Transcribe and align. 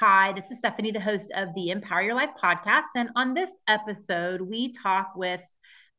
Hi, 0.00 0.32
this 0.32 0.52
is 0.52 0.58
Stephanie, 0.58 0.92
the 0.92 1.00
host 1.00 1.32
of 1.34 1.52
the 1.56 1.70
Empower 1.70 2.02
Your 2.02 2.14
Life 2.14 2.30
podcast. 2.40 2.84
And 2.94 3.10
on 3.16 3.34
this 3.34 3.58
episode, 3.66 4.40
we 4.40 4.70
talk 4.70 5.08
with 5.16 5.42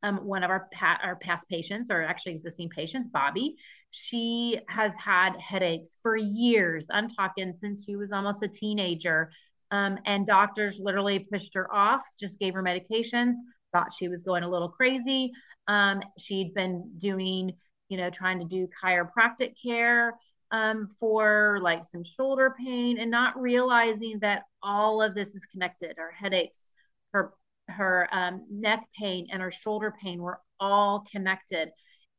um, 0.03 0.19
one 0.25 0.41
of 0.41 0.49
our, 0.49 0.69
pa- 0.71 1.01
our 1.03 1.17
past 1.17 1.49
patients, 1.49 1.91
or 1.91 2.01
actually 2.01 2.31
existing 2.31 2.69
patients, 2.69 3.09
Bobbi. 3.13 3.55
She 3.91 4.57
has 4.69 4.95
had 4.95 5.35
headaches 5.35 5.97
for 6.01 6.15
years. 6.15 6.87
I'm 6.89 7.09
talking 7.09 7.51
since 7.51 7.83
she 7.83 7.97
was 7.97 8.13
almost 8.13 8.41
a 8.41 8.47
teenager. 8.47 9.31
Um, 9.69 9.97
and 10.05 10.25
doctors 10.25 10.79
literally 10.81 11.19
pushed 11.19 11.53
her 11.55 11.67
off, 11.75 12.03
just 12.17 12.39
gave 12.39 12.53
her 12.53 12.63
medications, 12.63 13.33
thought 13.73 13.91
she 13.91 14.07
was 14.07 14.23
going 14.23 14.43
a 14.43 14.49
little 14.49 14.69
crazy. 14.69 15.29
Um, 15.67 16.01
she'd 16.17 16.53
been 16.53 16.89
doing, 16.97 17.51
you 17.89 17.97
know, 17.97 18.09
trying 18.09 18.39
to 18.39 18.45
do 18.45 18.69
chiropractic 18.81 19.55
care 19.61 20.13
um, 20.51 20.87
for 20.87 21.59
like 21.61 21.85
some 21.85 22.03
shoulder 22.03 22.55
pain 22.57 22.97
and 22.97 23.11
not 23.11 23.39
realizing 23.39 24.19
that 24.19 24.43
all 24.63 25.01
of 25.01 25.15
this 25.15 25.35
is 25.35 25.45
connected. 25.45 25.95
Her 25.97 26.11
headaches, 26.11 26.69
her 27.13 27.33
her 27.67 28.07
um, 28.11 28.45
neck 28.49 28.87
pain, 28.99 29.27
and 29.31 29.41
her 29.41 29.51
shoulder 29.51 29.93
pain 30.01 30.21
were 30.21 30.39
all 30.59 31.05
connected. 31.11 31.69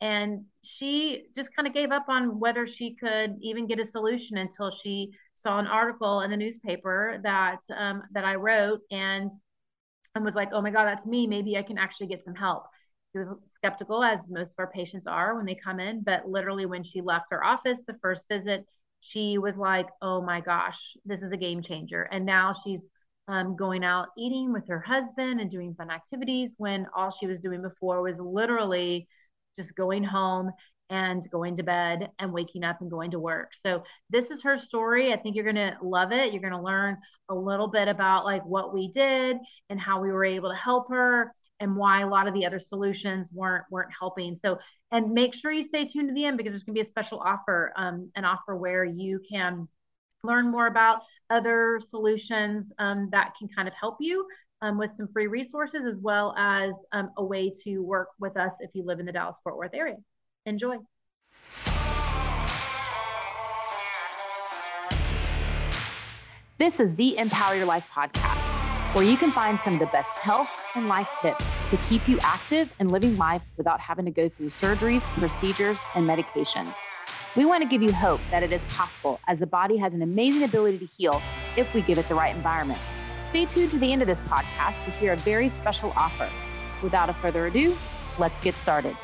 And 0.01 0.45
she 0.65 1.25
just 1.35 1.55
kind 1.55 1.69
of 1.69 1.75
gave 1.75 1.91
up 1.91 2.07
on 2.09 2.41
whether 2.41 2.67
she 2.67 2.95
could 2.95 3.37
even 3.41 3.67
get 3.67 3.81
a 3.81 3.85
solution 3.87 4.39
until 4.39 4.71
she 4.71 5.11
saw 5.35 5.59
an 5.59 5.67
article 5.67 6.23
in 6.23 6.31
the 6.31 6.37
newspaper 6.37 7.19
that 7.23 7.61
um, 7.77 8.03
that 8.13 8.25
I 8.25 8.37
wrote 8.37 8.81
and 8.91 9.31
and 10.15 10.25
was 10.25 10.35
like, 10.35 10.51
oh 10.53 10.63
my 10.63 10.71
God, 10.71 10.87
that's 10.87 11.07
me. 11.07 11.27
Maybe 11.27 11.57
I 11.57 11.63
can 11.63 11.79
actually 11.79 12.09
get 12.09 12.25
some 12.25 12.35
help. 12.35 12.65
She 13.13 13.19
was 13.19 13.35
skeptical, 13.55 14.05
as 14.05 14.29
most 14.29 14.53
of 14.53 14.59
our 14.59 14.71
patients 14.71 15.07
are 15.07 15.37
when 15.37 15.47
they 15.47 15.55
come 15.55 15.81
in. 15.81 16.03
But 16.03 16.29
literally, 16.29 16.67
when 16.67 16.85
she 16.85 17.01
left 17.01 17.31
her 17.31 17.45
office 17.45 17.83
the 17.87 17.99
first 18.01 18.29
visit, 18.29 18.65
she 19.01 19.39
was 19.39 19.57
like, 19.57 19.89
oh 20.03 20.23
my 20.23 20.41
gosh, 20.41 20.97
this 21.05 21.23
is 21.23 21.33
a 21.33 21.37
game 21.37 21.63
changer. 21.63 22.03
And 22.03 22.25
now 22.25 22.55
she's 22.65 22.85
um, 23.29 23.57
going 23.57 23.85
out 23.85 24.09
eating 24.17 24.53
with 24.53 24.69
her 24.69 24.81
husband 24.81 25.41
and 25.41 25.51
doing 25.51 25.75
fun 25.75 25.91
activities 25.91 26.55
when 26.59 26.87
all 26.95 27.11
she 27.11 27.27
was 27.27 27.41
doing 27.41 27.63
before 27.63 28.03
was 28.03 28.21
literally 28.21 29.09
just 29.57 29.75
going 29.75 30.05
home 30.05 30.51
and 30.91 31.29
going 31.31 31.57
to 31.57 31.63
bed 31.63 32.11
and 32.19 32.33
waking 32.33 32.65
up 32.65 32.81
and 32.81 32.91
going 32.91 33.13
to 33.13 33.19
work. 33.21 33.53
So 33.55 33.85
this 34.11 34.31
is 34.31 34.43
her 34.43 34.59
story. 34.59 35.13
I 35.13 35.17
think 35.17 35.37
you're 35.37 35.45
going 35.45 35.55
to 35.57 35.77
love 35.83 36.13
it. 36.13 36.33
You're 36.33 36.43
going 36.43 36.53
to 36.53 36.61
learn 36.61 36.97
a 37.29 37.35
little 37.35 37.69
bit 37.69 37.87
about 37.87 38.25
like 38.25 38.45
what 38.45 38.75
we 38.75 38.89
did 38.89 39.37
and 39.69 39.81
how 39.81 40.01
we 40.01 40.11
were 40.11 40.25
able 40.25 40.51
to 40.51 40.57
help 40.57 40.91
her 40.91 41.33
and 41.61 41.77
why 41.77 42.01
a 42.01 42.09
lot 42.09 42.27
of 42.27 42.35
the 42.35 42.45
other 42.45 42.59
solutions 42.59 43.31
weren't 43.33 43.65
weren't 43.71 43.91
helping. 43.99 44.35
So 44.37 44.59
and 44.93 45.13
make 45.13 45.35
sure 45.35 45.53
you 45.53 45.63
stay 45.63 45.85
tuned 45.85 46.09
to 46.09 46.15
the 46.15 46.25
end 46.25 46.37
because 46.37 46.53
there's 46.53 46.65
going 46.65 46.75
to 46.75 46.79
be 46.79 46.83
a 46.83 46.89
special 46.89 47.21
offer, 47.21 47.73
um, 47.77 48.11
an 48.17 48.25
offer 48.25 48.57
where 48.57 48.85
you 48.85 49.21
can 49.31 49.69
learn 50.25 50.51
more 50.51 50.67
about 50.67 51.03
other 51.31 51.81
solutions 51.89 52.73
um, 52.79 53.09
that 53.13 53.33
can 53.39 53.49
kind 53.49 53.69
of 53.69 53.75
help 53.75 53.99
you 54.01 54.27
um, 54.63 54.77
with 54.79 54.91
some 54.91 55.09
free 55.13 55.29
resources 55.29 55.87
as 55.87 56.01
well 56.01 56.35
as 56.37 56.85
um, 56.93 57.11
a 57.17 57.25
way 57.25 57.53
to 57.65 57.79
work 57.79 58.09
with 58.19 58.37
us 58.37 58.57
if 58.61 58.71
you 58.75 58.85
live 58.85 59.01
in 59.01 59.07
the 59.07 59.13
Dallas 59.13 59.39
Fort 59.43 59.57
Worth 59.57 59.75
area. 59.75 59.97
Enjoy. 60.47 60.77
This 66.59 66.79
is 66.79 66.95
the 66.97 67.17
Empower 67.17 67.55
Your 67.55 67.65
Life 67.65 67.87
podcast 67.91 68.60
where 68.93 69.05
you 69.05 69.17
can 69.17 69.31
find 69.31 69.61
some 69.61 69.75
of 69.75 69.79
the 69.79 69.87
best 69.87 70.15
health 70.15 70.49
and 70.75 70.89
life 70.89 71.09
tips 71.21 71.57
to 71.69 71.77
keep 71.89 72.09
you 72.09 72.19
active 72.23 72.69
and 72.81 72.91
living 72.91 73.17
life 73.17 73.41
without 73.57 73.79
having 73.79 74.05
to 74.05 74.11
go 74.11 74.29
through 74.29 74.49
surgeries, 74.49 75.09
procedures, 75.11 75.79
and 75.95 76.09
medications. 76.09 76.75
We 77.37 77.45
want 77.45 77.63
to 77.63 77.69
give 77.69 77.83
you 77.83 77.93
hope 77.93 78.21
that 78.33 78.43
it 78.43 78.51
is 78.51 78.65
possible 78.65 79.21
as 79.29 79.39
the 79.39 79.47
body 79.47 79.77
has 79.77 79.95
an 79.95 80.03
amazing 80.03 80.43
ability 80.43 80.79
to 80.79 80.87
heal 80.87 81.23
if 81.57 81.73
we 81.73 81.83
give 81.83 81.99
it 81.99 82.09
the 82.09 82.17
right 82.17 82.35
environment. 82.35 82.81
Stay 83.25 83.47
tuned 83.47 83.71
to 83.71 83.79
the 83.79 83.93
end 83.93 84.03
of 84.03 84.09
this 84.09 84.21
podcast 84.23 84.85
to 84.87 84.91
hear 84.91 85.13
a 85.13 85.17
very 85.19 85.49
special 85.49 85.93
offer. 85.95 86.29
Without 86.83 87.09
a 87.09 87.15
further 87.15 87.47
ado, 87.47 87.77
let's 88.19 88.41
get 88.41 88.57
started. 88.57 88.97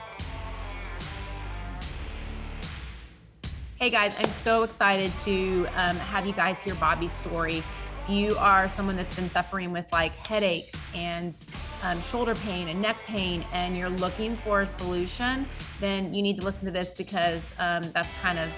Hey 3.78 3.90
guys, 3.90 4.16
I'm 4.18 4.26
so 4.26 4.64
excited 4.64 5.14
to 5.24 5.66
um, 5.76 5.96
have 5.96 6.26
you 6.26 6.32
guys 6.32 6.60
hear 6.60 6.74
Bobbi's 6.74 7.12
story 7.12 7.62
you 8.08 8.36
are 8.38 8.68
someone 8.68 8.96
that's 8.96 9.14
been 9.14 9.28
suffering 9.28 9.72
with 9.72 9.90
like 9.92 10.12
headaches 10.26 10.86
and 10.94 11.38
um, 11.82 12.00
shoulder 12.02 12.34
pain 12.34 12.68
and 12.68 12.80
neck 12.80 12.96
pain 13.06 13.44
and 13.52 13.76
you're 13.76 13.88
looking 13.88 14.36
for 14.36 14.62
a 14.62 14.66
solution, 14.66 15.46
then 15.80 16.14
you 16.14 16.22
need 16.22 16.36
to 16.36 16.44
listen 16.44 16.66
to 16.66 16.72
this 16.72 16.94
because 16.94 17.54
um, 17.58 17.90
that's 17.92 18.12
kind 18.14 18.38
of 18.38 18.50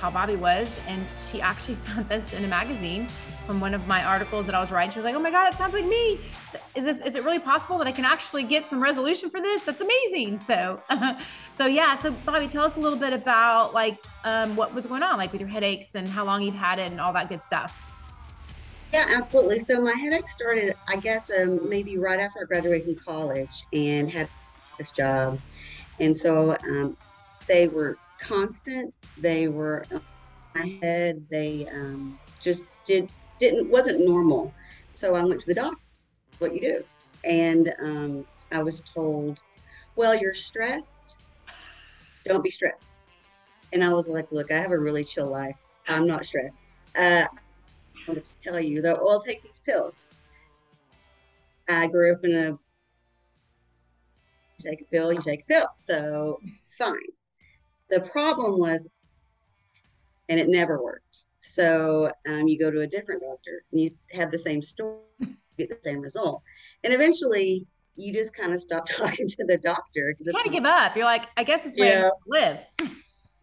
how 0.00 0.10
Bobbi 0.10 0.38
was. 0.38 0.78
And 0.86 1.06
she 1.20 1.40
actually 1.40 1.74
found 1.86 2.08
this 2.08 2.32
in 2.32 2.44
a 2.44 2.48
magazine 2.48 3.08
from 3.46 3.60
one 3.60 3.74
of 3.74 3.86
my 3.86 4.04
articles 4.04 4.44
that 4.46 4.54
I 4.54 4.60
was 4.60 4.70
writing. 4.70 4.90
She 4.90 4.98
was 4.98 5.04
like, 5.04 5.14
"Oh 5.14 5.20
my 5.20 5.30
God, 5.30 5.52
it 5.52 5.56
sounds 5.56 5.72
like 5.72 5.86
me. 5.86 6.20
Is 6.74 6.84
this 6.84 6.98
is 6.98 7.14
it 7.14 7.24
really 7.24 7.38
possible 7.38 7.78
that 7.78 7.86
I 7.86 7.92
can 7.92 8.04
actually 8.04 8.42
get 8.42 8.68
some 8.68 8.82
resolution 8.82 9.30
for 9.30 9.40
this? 9.40 9.64
That's 9.64 9.80
amazing." 9.80 10.40
So, 10.40 10.82
so 11.52 11.66
yeah. 11.66 11.96
So 11.96 12.12
Bobbi, 12.12 12.50
tell 12.50 12.64
us 12.64 12.76
a 12.76 12.80
little 12.80 12.98
bit 12.98 13.12
about 13.12 13.72
like 13.72 13.98
um, 14.24 14.56
what 14.56 14.74
was 14.74 14.86
going 14.86 15.02
on, 15.02 15.16
like 15.16 15.32
with 15.32 15.40
your 15.40 15.50
headaches 15.50 15.94
and 15.94 16.08
how 16.08 16.24
long 16.24 16.42
you've 16.42 16.54
had 16.54 16.78
it 16.78 16.90
and 16.90 17.00
all 17.00 17.12
that 17.12 17.28
good 17.28 17.42
stuff. 17.42 17.95
Yeah, 18.92 19.06
absolutely. 19.08 19.58
So 19.58 19.80
my 19.80 19.92
headache 19.92 20.28
started, 20.28 20.74
I 20.88 20.96
guess, 20.96 21.28
um, 21.30 21.58
maybe 21.68 21.98
right 21.98 22.20
after 22.20 22.40
I 22.42 22.44
graduated 22.46 22.96
college 23.04 23.66
and 23.72 24.10
had 24.10 24.28
this 24.78 24.92
job. 24.92 25.40
And 26.00 26.16
so 26.16 26.56
um, 26.70 26.96
they 27.48 27.68
were 27.68 27.98
constant. 28.20 28.94
They 29.16 29.48
were 29.48 29.86
my 30.56 30.78
head. 30.82 31.26
They 31.30 31.66
um, 31.74 32.18
just 32.42 32.66
did 32.86 33.10
didn't 33.40 33.70
wasn't 33.70 34.06
normal. 34.06 34.54
So 34.90 35.14
I 35.16 35.24
went 35.24 35.40
to 35.40 35.46
the 35.48 35.54
doctor. 35.54 35.78
What 36.38 36.54
you 36.54 36.60
do? 36.62 36.84
And 37.24 37.72
um, 37.82 38.26
I 38.52 38.62
was 38.62 38.82
told, 38.94 39.40
"Well, 39.96 40.16
you're 40.16 40.34
stressed. 40.34 41.18
Don't 42.24 42.42
be 42.44 42.50
stressed." 42.50 42.92
And 43.72 43.84
I 43.84 43.92
was 43.94 44.08
like, 44.08 44.26
"Look, 44.32 44.52
I 44.52 44.56
have 44.58 44.72
a 44.72 44.78
really 44.80 45.04
chill 45.04 45.30
life. 45.30 45.56
I'm 45.88 46.06
not 46.06 46.26
stressed. 46.26 46.76
Uh, 46.96 47.26
wanted 48.06 48.24
to 48.24 48.38
tell 48.38 48.60
you 48.60 48.82
they'll 48.82 48.94
all 48.94 49.20
take 49.20 49.42
these 49.42 49.60
pills. 49.64 50.06
I 51.68 51.86
grew 51.88 52.12
up 52.12 52.24
in 52.24 52.34
a 52.34 52.58
you 54.58 54.70
take 54.70 54.80
a 54.80 54.84
pill, 54.84 55.12
you 55.12 55.20
take 55.20 55.42
a 55.42 55.44
pill. 55.44 55.66
So 55.76 56.40
fine. 56.78 56.96
The 57.90 58.00
problem 58.00 58.58
was, 58.58 58.88
and 60.28 60.40
it 60.40 60.48
never 60.48 60.82
worked. 60.82 61.24
So 61.40 62.10
um, 62.26 62.48
you 62.48 62.58
go 62.58 62.70
to 62.70 62.80
a 62.80 62.86
different 62.86 63.22
doctor 63.22 63.62
and 63.70 63.80
you 63.80 63.90
have 64.12 64.30
the 64.30 64.38
same 64.38 64.62
story, 64.62 64.98
get 65.58 65.68
the 65.68 65.78
same 65.82 66.00
result. 66.00 66.42
And 66.82 66.92
eventually 66.92 67.66
you 67.96 68.12
just 68.12 68.34
kind 68.34 68.52
of 68.52 68.60
stop 68.60 68.86
talking 68.90 69.28
to 69.28 69.44
the 69.46 69.56
doctor. 69.58 70.14
You 70.18 70.32
kind 70.32 70.46
of 70.46 70.52
give 70.52 70.64
up. 70.64 70.96
You're 70.96 71.04
like, 71.04 71.28
I 71.36 71.44
guess 71.44 71.66
it's 71.66 71.78
where 71.78 72.06
I 72.06 72.10
live. 72.26 72.66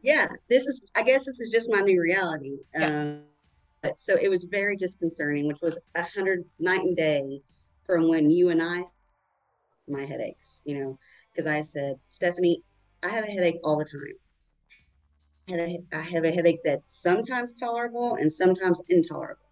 yeah, 0.02 0.28
this 0.50 0.68
is, 0.68 0.84
I 0.96 1.03
guess 1.03 1.25
this 1.25 1.40
is 1.40 1.50
just 1.50 1.72
my 1.72 1.80
new 1.80 2.02
reality. 2.02 2.58
Yeah. 2.74 2.88
Um, 2.88 3.22
so 3.97 4.17
it 4.21 4.29
was 4.29 4.45
very 4.45 4.75
disconcerting, 4.75 5.47
which 5.47 5.61
was 5.61 5.77
a 5.95 6.03
hundred 6.03 6.45
night 6.59 6.81
and 6.81 6.95
day 6.95 7.41
from 7.85 8.07
when 8.07 8.29
you 8.31 8.49
and 8.49 8.61
I, 8.61 8.83
my 9.88 10.05
headaches, 10.05 10.61
you 10.66 10.79
know, 10.79 10.97
because 11.31 11.47
I 11.49 11.61
said, 11.61 11.99
Stephanie, 12.07 12.63
I 13.03 13.09
have 13.09 13.25
a 13.25 13.31
headache 13.31 13.59
all 13.63 13.77
the 13.77 13.85
time. 13.85 14.01
I 15.49 16.01
have 16.01 16.23
a 16.23 16.31
headache 16.31 16.61
that's 16.63 16.89
sometimes 16.89 17.53
tolerable 17.53 18.16
and 18.16 18.31
sometimes 18.31 18.81
intolerable, 18.88 19.45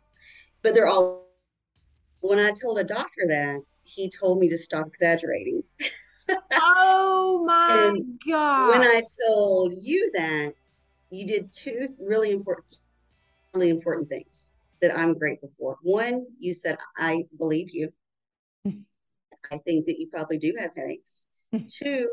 but 0.61 0.73
they're 0.73 0.87
all. 0.87 1.27
When 2.21 2.39
I 2.39 2.51
told 2.51 2.79
a 2.79 2.83
doctor 2.83 3.23
that, 3.27 3.61
he 3.83 4.09
told 4.09 4.39
me 4.39 4.47
to 4.49 4.57
stop 4.57 4.87
exaggerating. 4.87 5.63
oh 6.53 7.43
my 7.47 7.99
god! 8.25 8.69
When 8.69 8.81
I 8.83 9.03
told 9.27 9.73
you 9.81 10.09
that, 10.13 10.53
you 11.09 11.27
did 11.27 11.51
two 11.51 11.87
really 11.99 12.31
important 12.31 12.77
really 13.53 13.69
important 13.69 14.09
things 14.09 14.49
that 14.81 14.97
I'm 14.97 15.17
grateful 15.17 15.51
for. 15.57 15.77
One, 15.83 16.25
you 16.39 16.53
said, 16.53 16.77
I 16.97 17.25
believe 17.37 17.69
you. 17.71 17.91
I 18.65 19.57
think 19.59 19.85
that 19.85 19.99
you 19.99 20.07
probably 20.11 20.37
do 20.37 20.53
have 20.57 20.71
headaches. 20.75 21.25
Two, 21.67 22.09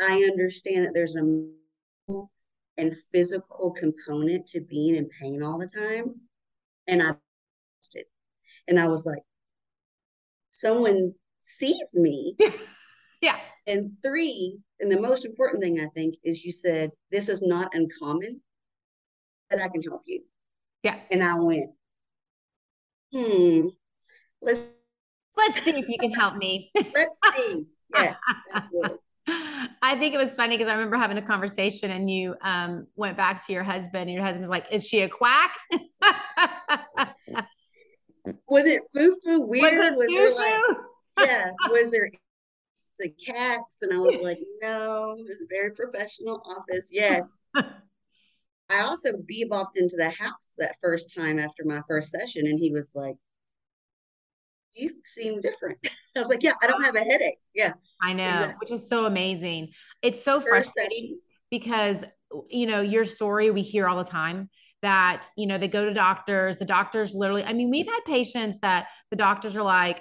I 0.00 0.14
understand 0.30 0.84
that 0.84 0.94
there's 0.94 1.16
a 1.16 1.22
mental 1.22 2.30
and 2.78 2.96
physical 3.12 3.70
component 3.70 4.46
to 4.46 4.60
being 4.60 4.96
in 4.96 5.08
pain 5.20 5.42
all 5.42 5.58
the 5.58 5.68
time. 5.68 6.14
And 6.86 7.02
I 7.02 7.14
it. 7.94 8.08
And 8.68 8.78
I 8.78 8.86
was 8.86 9.04
like, 9.04 9.22
someone 10.50 11.12
sees 11.42 11.94
me. 11.94 12.36
yeah. 13.20 13.38
And 13.66 13.92
three, 14.02 14.58
and 14.80 14.90
the 14.90 15.00
most 15.00 15.24
important 15.24 15.62
thing 15.62 15.80
I 15.80 15.86
think 15.94 16.14
is 16.24 16.44
you 16.44 16.52
said, 16.52 16.90
this 17.10 17.28
is 17.28 17.42
not 17.42 17.74
uncommon, 17.74 18.40
but 19.52 19.62
I 19.62 19.68
can 19.68 19.82
help 19.82 20.02
you. 20.06 20.22
Yeah. 20.82 20.98
And 21.10 21.22
I 21.22 21.38
went, 21.38 21.70
hmm, 23.12 23.68
let's 24.40 24.64
let's 25.36 25.62
see 25.62 25.70
if 25.70 25.88
you 25.88 25.98
can 26.00 26.12
help 26.12 26.36
me. 26.36 26.72
let's 26.94 27.18
see. 27.36 27.66
Yes, 27.94 28.18
absolutely. 28.52 28.98
I 29.28 29.96
think 29.96 30.14
it 30.14 30.18
was 30.18 30.34
funny 30.34 30.56
because 30.56 30.68
I 30.68 30.74
remember 30.74 30.96
having 30.96 31.18
a 31.18 31.22
conversation 31.22 31.90
and 31.92 32.10
you 32.10 32.34
um, 32.42 32.88
went 32.96 33.16
back 33.16 33.46
to 33.46 33.52
your 33.52 33.62
husband 33.62 34.02
and 34.02 34.12
your 34.12 34.24
husband 34.24 34.40
was 34.40 34.50
like, 34.50 34.66
is 34.72 34.84
she 34.86 35.02
a 35.02 35.08
quack? 35.08 35.54
was 38.48 38.66
it 38.66 38.82
foo 38.92 39.16
foo 39.24 39.42
weird? 39.42 39.94
Was, 39.96 40.06
was 40.06 40.14
there 40.14 40.34
like 40.34 40.60
yeah? 41.18 41.52
Was 41.68 41.92
there 41.92 42.10
the 42.98 43.10
cats? 43.10 43.82
And 43.82 43.92
I 43.92 43.98
was 43.98 44.20
like, 44.22 44.38
no, 44.60 45.14
it 45.18 45.28
was 45.28 45.40
a 45.40 45.46
very 45.48 45.70
professional 45.70 46.42
office. 46.44 46.88
Yes. 46.90 47.28
I 48.72 48.80
also 48.82 49.12
bebopped 49.12 49.76
into 49.76 49.96
the 49.96 50.10
house 50.10 50.50
that 50.58 50.76
first 50.82 51.14
time 51.16 51.38
after 51.38 51.64
my 51.64 51.80
first 51.88 52.10
session, 52.10 52.46
and 52.46 52.58
he 52.58 52.70
was 52.70 52.90
like, 52.94 53.16
"You 54.74 54.90
seem 55.04 55.40
different." 55.40 55.78
I 56.16 56.20
was 56.20 56.28
like, 56.28 56.42
"Yeah, 56.42 56.54
I 56.62 56.66
don't 56.66 56.82
have 56.82 56.96
a 56.96 57.00
headache." 57.00 57.38
Yeah, 57.54 57.74
I 58.02 58.12
know, 58.12 58.28
exactly. 58.28 58.54
which 58.60 58.70
is 58.70 58.88
so 58.88 59.06
amazing. 59.06 59.68
It's 60.02 60.22
so 60.24 60.40
first 60.40 60.72
frustrating 60.72 61.06
session. 61.06 61.20
because 61.50 62.04
you 62.48 62.66
know 62.66 62.80
your 62.80 63.04
story 63.04 63.50
we 63.50 63.62
hear 63.62 63.86
all 63.86 63.98
the 63.98 64.10
time 64.10 64.48
that 64.80 65.28
you 65.36 65.46
know 65.46 65.58
they 65.58 65.68
go 65.68 65.84
to 65.84 65.92
doctors 65.92 66.56
the 66.56 66.64
doctors 66.64 67.14
literally 67.14 67.44
i 67.44 67.52
mean 67.52 67.70
we've 67.70 67.86
had 67.86 68.00
patients 68.06 68.58
that 68.62 68.86
the 69.10 69.16
doctors 69.16 69.54
are 69.54 69.62
like 69.62 70.00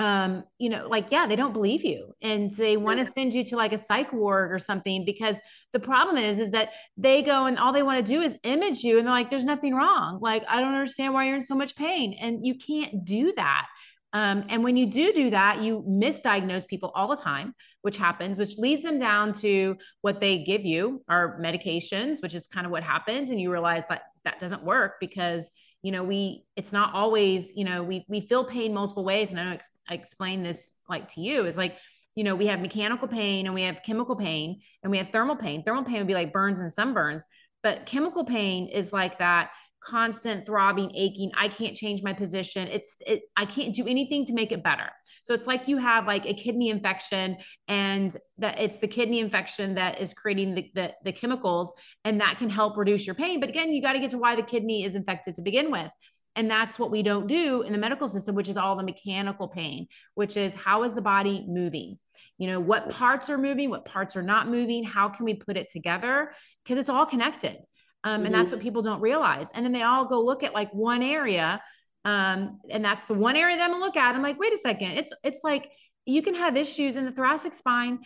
um, 0.00 0.44
you 0.58 0.70
know, 0.70 0.88
like, 0.88 1.12
yeah, 1.12 1.26
they 1.26 1.36
don't 1.36 1.52
believe 1.52 1.84
you 1.84 2.14
and 2.22 2.50
they 2.52 2.78
want 2.78 2.98
to 3.00 3.12
send 3.12 3.34
you 3.34 3.44
to 3.44 3.54
like 3.54 3.74
a 3.74 3.78
psych 3.78 4.10
ward 4.14 4.50
or 4.50 4.58
something 4.58 5.04
because 5.04 5.38
the 5.74 5.78
problem 5.78 6.16
is, 6.16 6.38
is 6.38 6.52
that 6.52 6.70
they 6.96 7.22
go 7.22 7.44
and 7.44 7.58
all 7.58 7.70
they 7.70 7.82
want 7.82 8.04
to 8.04 8.12
do 8.12 8.22
is 8.22 8.38
image 8.42 8.82
you 8.82 8.96
and 8.96 9.06
they're 9.06 9.12
like, 9.12 9.28
there's 9.28 9.44
nothing 9.44 9.74
wrong. 9.74 10.18
Like, 10.22 10.42
I 10.48 10.60
don't 10.60 10.72
understand 10.72 11.12
why 11.12 11.26
you're 11.26 11.36
in 11.36 11.42
so 11.42 11.54
much 11.54 11.76
pain. 11.76 12.16
And 12.18 12.46
you 12.46 12.54
can't 12.54 13.04
do 13.04 13.34
that. 13.36 13.66
Um, 14.14 14.44
and 14.48 14.64
when 14.64 14.78
you 14.78 14.86
do 14.86 15.12
do 15.12 15.28
that, 15.30 15.60
you 15.60 15.84
misdiagnose 15.86 16.66
people 16.66 16.92
all 16.94 17.08
the 17.08 17.22
time, 17.22 17.54
which 17.82 17.98
happens, 17.98 18.38
which 18.38 18.56
leads 18.56 18.82
them 18.82 18.98
down 18.98 19.34
to 19.34 19.76
what 20.00 20.18
they 20.18 20.38
give 20.38 20.64
you 20.64 21.04
are 21.10 21.38
medications, 21.38 22.22
which 22.22 22.34
is 22.34 22.46
kind 22.46 22.64
of 22.64 22.72
what 22.72 22.82
happens. 22.82 23.30
And 23.30 23.38
you 23.38 23.52
realize 23.52 23.84
that 23.90 24.04
that 24.24 24.40
doesn't 24.40 24.64
work 24.64 24.94
because 24.98 25.50
you 25.82 25.92
know 25.92 26.02
we 26.02 26.44
it's 26.56 26.72
not 26.72 26.94
always 26.94 27.52
you 27.54 27.64
know 27.64 27.82
we 27.82 28.04
we 28.08 28.20
feel 28.20 28.44
pain 28.44 28.74
multiple 28.74 29.04
ways 29.04 29.30
and 29.30 29.40
i 29.40 29.44
know 29.44 29.52
ex- 29.52 29.70
I 29.88 29.94
explain 29.94 30.42
this 30.42 30.70
like 30.88 31.08
to 31.14 31.20
you 31.20 31.46
is 31.46 31.56
like 31.56 31.76
you 32.14 32.24
know 32.24 32.34
we 32.34 32.46
have 32.46 32.60
mechanical 32.60 33.08
pain 33.08 33.46
and 33.46 33.54
we 33.54 33.62
have 33.62 33.82
chemical 33.82 34.16
pain 34.16 34.60
and 34.82 34.90
we 34.90 34.98
have 34.98 35.10
thermal 35.10 35.36
pain. 35.36 35.62
Thermal 35.62 35.84
pain 35.84 35.98
would 35.98 36.06
be 36.06 36.14
like 36.14 36.32
burns 36.32 36.60
and 36.60 36.70
sunburns 36.70 37.22
but 37.62 37.86
chemical 37.86 38.24
pain 38.24 38.68
is 38.68 38.92
like 38.92 39.18
that 39.18 39.50
constant 39.82 40.44
throbbing 40.44 40.94
aching 40.94 41.30
i 41.36 41.48
can't 41.48 41.76
change 41.76 42.02
my 42.02 42.12
position. 42.12 42.68
It's 42.68 42.96
it 43.06 43.22
i 43.36 43.46
can't 43.46 43.74
do 43.74 43.86
anything 43.86 44.26
to 44.26 44.32
make 44.32 44.52
it 44.52 44.62
better. 44.62 44.90
So 45.22 45.34
it's 45.34 45.46
like 45.46 45.68
you 45.68 45.78
have 45.78 46.06
like 46.06 46.26
a 46.26 46.34
kidney 46.34 46.70
infection 46.70 47.38
and 47.68 48.14
that 48.38 48.58
it's 48.58 48.78
the 48.78 48.88
kidney 48.88 49.20
infection 49.20 49.74
that 49.74 50.00
is 50.00 50.14
creating 50.14 50.54
the, 50.54 50.70
the, 50.74 50.92
the 51.04 51.12
chemicals 51.12 51.72
and 52.04 52.20
that 52.20 52.38
can 52.38 52.50
help 52.50 52.76
reduce 52.76 53.06
your 53.06 53.14
pain. 53.14 53.40
But 53.40 53.48
again 53.48 53.72
you 53.72 53.82
got 53.82 53.94
to 53.94 54.00
get 54.00 54.10
to 54.10 54.18
why 54.18 54.36
the 54.36 54.42
kidney 54.42 54.84
is 54.84 54.94
infected 54.94 55.34
to 55.36 55.42
begin 55.42 55.70
with. 55.70 55.90
And 56.36 56.48
that's 56.50 56.78
what 56.78 56.92
we 56.92 57.02
don't 57.02 57.26
do 57.26 57.62
in 57.62 57.72
the 57.72 57.78
medical 57.78 58.08
system 58.08 58.34
which 58.34 58.48
is 58.48 58.56
all 58.56 58.76
the 58.76 58.84
mechanical 58.84 59.48
pain 59.48 59.86
which 60.14 60.36
is 60.36 60.54
how 60.54 60.84
is 60.84 60.94
the 60.94 61.02
body 61.02 61.44
moving? 61.48 61.98
You 62.38 62.48
know 62.48 62.60
what 62.60 62.90
parts 62.90 63.28
are 63.30 63.38
moving 63.38 63.70
what 63.70 63.84
parts 63.84 64.16
are 64.16 64.22
not 64.22 64.48
moving? 64.48 64.84
How 64.84 65.08
can 65.08 65.24
we 65.24 65.34
put 65.34 65.56
it 65.56 65.68
together? 65.70 66.32
Because 66.64 66.78
it's 66.78 66.90
all 66.90 67.06
connected 67.06 67.58
um, 68.04 68.14
and 68.14 68.24
mm-hmm. 68.24 68.32
that's 68.32 68.52
what 68.52 68.60
people 68.60 68.82
don't 68.82 69.00
realize. 69.00 69.50
And 69.54 69.64
then 69.64 69.72
they 69.72 69.82
all 69.82 70.06
go 70.06 70.20
look 70.20 70.42
at 70.42 70.54
like 70.54 70.72
one 70.72 71.02
area. 71.02 71.62
Um, 72.04 72.60
and 72.70 72.84
that's 72.84 73.04
the 73.06 73.14
one 73.14 73.36
area 73.36 73.56
that 73.56 73.64
I'm 73.64 73.72
gonna 73.72 73.84
look 73.84 73.96
at. 73.96 74.14
I'm 74.14 74.22
like, 74.22 74.38
wait 74.38 74.52
a 74.52 74.58
second. 74.58 74.92
It's 74.92 75.12
it's 75.22 75.40
like 75.44 75.70
you 76.06 76.22
can 76.22 76.34
have 76.34 76.56
issues 76.56 76.96
in 76.96 77.04
the 77.04 77.12
thoracic 77.12 77.52
spine 77.52 78.00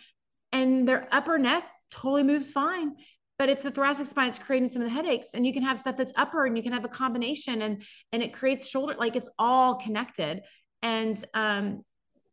and 0.51 0.87
their 0.87 1.07
upper 1.11 1.37
neck 1.37 1.63
totally 1.91 2.23
moves 2.23 2.51
fine. 2.51 2.91
But 3.37 3.49
it's 3.49 3.63
the 3.63 3.71
thoracic 3.71 4.07
spine 4.07 4.27
that's 4.27 4.39
creating 4.39 4.69
some 4.69 4.81
of 4.81 4.87
the 4.87 4.93
headaches. 4.93 5.33
And 5.33 5.45
you 5.45 5.53
can 5.53 5.63
have 5.63 5.79
stuff 5.79 5.97
that's 5.97 6.13
upper 6.15 6.45
and 6.45 6.55
you 6.55 6.63
can 6.63 6.71
have 6.71 6.85
a 6.85 6.89
combination 6.89 7.61
and 7.61 7.83
and 8.11 8.21
it 8.21 8.33
creates 8.33 8.67
shoulder, 8.67 8.95
like 8.99 9.15
it's 9.15 9.29
all 9.39 9.75
connected. 9.75 10.41
And 10.81 11.23
um 11.33 11.83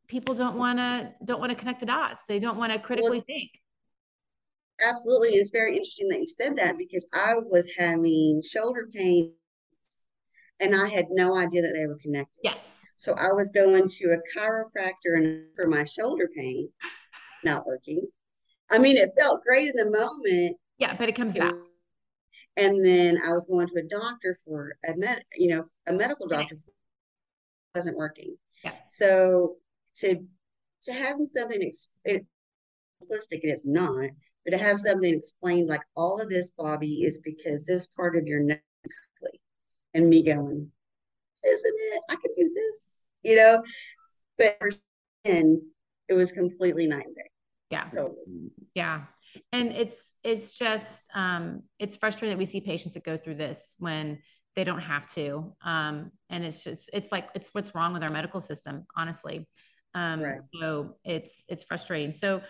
people 0.08 0.34
don't 0.34 0.56
want 0.56 0.78
to 0.78 1.12
don't 1.24 1.40
want 1.40 1.50
to 1.50 1.56
connect 1.56 1.80
the 1.80 1.86
dots. 1.86 2.24
They 2.28 2.40
don't 2.40 2.58
want 2.58 2.72
to 2.72 2.78
critically 2.80 3.18
well, 3.18 3.24
think 3.26 3.50
absolutely. 4.80 5.30
It's 5.30 5.50
very 5.50 5.76
interesting 5.76 6.08
that 6.08 6.20
you 6.20 6.28
said 6.28 6.56
that 6.56 6.78
because 6.78 7.08
I 7.12 7.34
was 7.36 7.68
having 7.76 8.42
shoulder 8.42 8.88
pain 8.92 9.32
and 10.60 10.76
I 10.76 10.86
had 10.86 11.06
no 11.10 11.36
idea 11.36 11.62
that 11.62 11.72
they 11.74 11.86
were 11.86 11.98
connected. 12.00 12.32
Yes. 12.42 12.84
So 12.96 13.14
I 13.14 13.32
was 13.32 13.50
going 13.50 13.88
to 13.88 14.04
a 14.12 14.38
chiropractor 14.38 15.16
and 15.16 15.46
for 15.56 15.66
my 15.66 15.84
shoulder 15.84 16.28
pain, 16.34 16.68
not 17.44 17.66
working. 17.66 18.06
I 18.70 18.78
mean, 18.78 18.96
it 18.96 19.10
felt 19.18 19.42
great 19.42 19.68
in 19.68 19.76
the 19.76 19.90
moment. 19.90 20.56
Yeah, 20.78 20.96
but 20.96 21.08
it 21.08 21.14
comes 21.14 21.34
back. 21.34 21.54
And 22.56 22.84
then 22.84 23.18
I 23.26 23.32
was 23.32 23.44
going 23.46 23.66
to 23.68 23.80
a 23.80 23.88
doctor 23.88 24.36
for 24.44 24.76
a 24.86 24.94
med, 24.96 25.24
you 25.36 25.48
know, 25.48 25.64
a 25.86 25.92
medical 25.92 26.28
doctor 26.28 26.56
wasn't 27.74 27.96
working. 27.96 28.36
Yeah. 28.64 28.72
So 28.88 29.56
to 29.96 30.24
to 30.82 30.92
having 30.92 31.26
something 31.26 31.62
ex- 31.62 31.88
it, 32.04 32.26
simplistic, 33.02 33.40
it's 33.42 33.66
not, 33.66 34.10
but 34.44 34.52
to 34.52 34.58
have 34.58 34.80
something 34.80 35.14
explained 35.14 35.68
like 35.68 35.82
all 35.96 36.20
of 36.20 36.28
this, 36.28 36.52
Bobbi, 36.58 37.04
is 37.04 37.20
because 37.20 37.64
this 37.64 37.86
part 37.86 38.16
of 38.16 38.26
your 38.26 38.40
neck, 38.40 38.62
and 39.94 40.08
me 40.08 40.22
going, 40.22 40.70
isn't 41.44 41.74
it? 41.76 42.02
I 42.10 42.14
could 42.16 42.30
do 42.36 42.48
this, 42.48 43.02
you 43.22 43.36
know. 43.36 43.62
But 44.38 44.58
and 45.24 45.60
it 46.08 46.14
was 46.14 46.32
completely 46.32 46.86
night 46.86 47.06
and 47.06 47.14
day. 47.14 47.30
Yeah, 47.70 47.84
totally. 47.84 48.50
yeah, 48.74 49.02
and 49.52 49.72
it's 49.72 50.14
it's 50.22 50.58
just 50.58 51.08
um, 51.14 51.62
it's 51.78 51.96
frustrating 51.96 52.34
that 52.36 52.38
we 52.38 52.44
see 52.44 52.60
patients 52.60 52.94
that 52.94 53.04
go 53.04 53.16
through 53.16 53.36
this 53.36 53.74
when 53.78 54.18
they 54.56 54.64
don't 54.64 54.80
have 54.80 55.10
to, 55.14 55.54
um, 55.62 56.10
and 56.28 56.44
it's 56.44 56.64
just 56.64 56.90
it's 56.92 57.12
like 57.12 57.28
it's 57.34 57.50
what's 57.52 57.74
wrong 57.74 57.92
with 57.92 58.02
our 58.02 58.10
medical 58.10 58.40
system, 58.40 58.86
honestly. 58.96 59.46
Um, 59.94 60.22
right. 60.22 60.40
So 60.60 60.96
it's 61.04 61.44
it's 61.48 61.64
frustrating. 61.64 62.12
So 62.12 62.42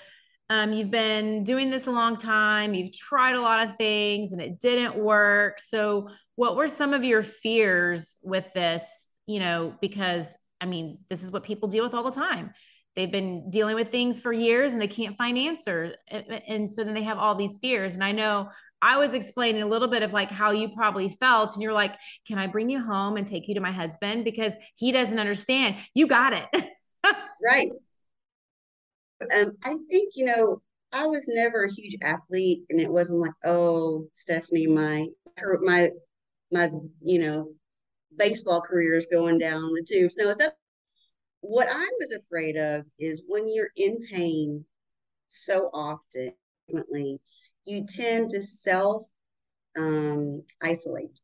um, 0.52 0.75
you've 0.75 0.90
been 0.90 1.44
doing 1.44 1.70
this 1.70 1.87
a 1.87 1.90
long 1.90 2.19
time. 2.19 2.75
You've 2.75 2.93
tried 2.93 3.37
a 3.37 3.40
lot 3.40 3.66
of 3.66 3.76
things 3.76 4.32
and 4.32 4.40
it 4.40 4.60
didn't 4.60 4.96
work. 4.96 5.58
So, 5.58 6.10
what 6.37 6.56
were 6.56 6.69
some 6.69 6.93
of 6.93 7.04
your 7.04 7.22
fears 7.22 8.19
with 8.22 8.52
this? 8.52 9.08
You 9.26 9.40
know, 9.40 9.75
because 9.81 10.34
I 10.60 10.66
mean, 10.66 10.99
this 11.08 11.22
is 11.22 11.31
what 11.31 11.43
people 11.43 11.70
deal 11.70 11.82
with 11.82 11.94
all 11.94 12.02
the 12.04 12.10
time. 12.10 12.52
They've 12.96 13.10
been 13.10 13.49
dealing 13.49 13.76
with 13.76 13.90
things 13.90 14.20
for 14.20 14.31
years 14.31 14.75
and 14.75 14.82
they 14.82 14.88
can't 14.88 15.16
find 15.16 15.38
answers. 15.38 15.94
And 16.10 16.70
so 16.70 16.84
then 16.84 16.93
they 16.93 17.05
have 17.05 17.16
all 17.16 17.34
these 17.34 17.56
fears. 17.56 17.94
And 17.94 18.05
I 18.05 18.12
know 18.12 18.50
I 18.82 18.98
was 18.98 19.14
explaining 19.14 19.62
a 19.62 19.66
little 19.66 19.88
bit 19.88 20.02
of 20.02 20.12
like 20.12 20.31
how 20.31 20.50
you 20.50 20.69
probably 20.69 21.08
felt. 21.08 21.55
And 21.55 21.62
you're 21.62 21.72
like, 21.72 21.94
can 22.28 22.37
I 22.37 22.46
bring 22.46 22.69
you 22.69 22.82
home 22.82 23.16
and 23.16 23.26
take 23.26 23.48
you 23.48 23.55
to 23.55 23.60
my 23.62 23.72
husband? 23.72 24.26
Because 24.26 24.55
he 24.75 24.93
doesn't 24.93 25.19
understand. 25.19 25.76
You 25.94 26.06
got 26.06 26.34
it. 26.34 26.44
right. 27.43 27.70
Um, 29.34 29.52
I 29.64 29.76
think, 29.91 30.12
you 30.14 30.24
know, 30.24 30.62
I 30.93 31.06
was 31.06 31.26
never 31.29 31.64
a 31.64 31.72
huge 31.72 31.96
athlete 32.02 32.62
and 32.70 32.81
it 32.81 32.91
wasn't 32.91 33.20
like, 33.20 33.32
oh, 33.44 34.06
Stephanie, 34.14 34.67
my 34.67 35.06
my 35.62 35.91
my, 36.50 36.70
you 37.02 37.19
know, 37.19 37.52
baseball 38.17 38.60
career 38.60 38.94
is 38.94 39.06
going 39.10 39.38
down 39.38 39.72
the 39.72 39.84
tubes. 39.88 40.17
No, 40.19 40.31
it's 40.31 40.38
not. 40.38 40.52
What 41.41 41.69
I 41.70 41.88
was 41.98 42.12
afraid 42.12 42.56
of 42.56 42.84
is 42.98 43.22
when 43.26 43.52
you're 43.52 43.70
in 43.76 43.98
pain 44.10 44.64
so 45.29 45.70
often, 45.72 46.32
you 47.64 47.86
tend 47.86 48.31
to 48.31 48.43
self 48.43 49.05
um, 49.76 50.43
isolate. 50.62 51.19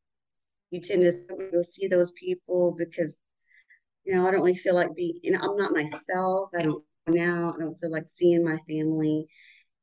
You 0.70 0.80
tend 0.80 1.02
to 1.02 1.12
go 1.52 1.62
see 1.62 1.88
those 1.88 2.12
people 2.12 2.74
because, 2.76 3.20
you 4.04 4.14
know, 4.14 4.26
I 4.26 4.30
don't 4.30 4.40
really 4.40 4.56
feel 4.56 4.74
like 4.74 4.94
being, 4.94 5.20
you 5.22 5.32
know, 5.32 5.40
I'm 5.42 5.56
not 5.56 5.72
myself. 5.72 6.50
I 6.56 6.62
don't 6.62 6.84
now. 7.08 7.54
I 7.54 7.60
don't 7.60 7.78
feel 7.80 7.90
like 7.90 8.08
seeing 8.08 8.44
my 8.44 8.58
family. 8.68 9.26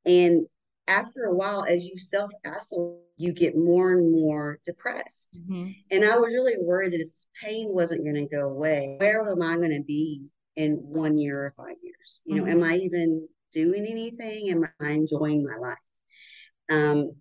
And 0.05 0.45
after 0.87 1.23
a 1.23 1.33
while, 1.33 1.65
as 1.67 1.85
you 1.85 1.97
self 1.97 2.31
isolate, 2.45 2.99
you 3.17 3.31
get 3.31 3.57
more 3.57 3.91
and 3.93 4.11
more 4.11 4.59
depressed. 4.65 5.41
Mm-hmm. 5.43 5.71
And 5.91 6.05
I 6.05 6.17
was 6.17 6.33
really 6.33 6.55
worried 6.59 6.93
that 6.93 7.01
if 7.01 7.07
this 7.07 7.27
pain 7.41 7.67
wasn't 7.69 8.03
going 8.03 8.15
to 8.15 8.35
go 8.35 8.49
away, 8.49 8.95
where 8.99 9.29
am 9.29 9.41
I 9.41 9.55
going 9.55 9.71
to 9.71 9.83
be 9.83 10.23
in 10.55 10.73
one 10.73 11.17
year 11.17 11.45
or 11.45 11.53
five 11.57 11.77
years? 11.81 12.21
You 12.25 12.35
mm-hmm. 12.35 12.45
know, 12.45 12.51
am 12.51 12.63
I 12.63 12.75
even 12.77 13.27
doing 13.51 13.85
anything? 13.85 14.49
Am 14.49 14.67
I 14.81 14.91
enjoying 14.91 15.43
my 15.43 15.55
life? 15.55 15.77
Um, 16.69 17.11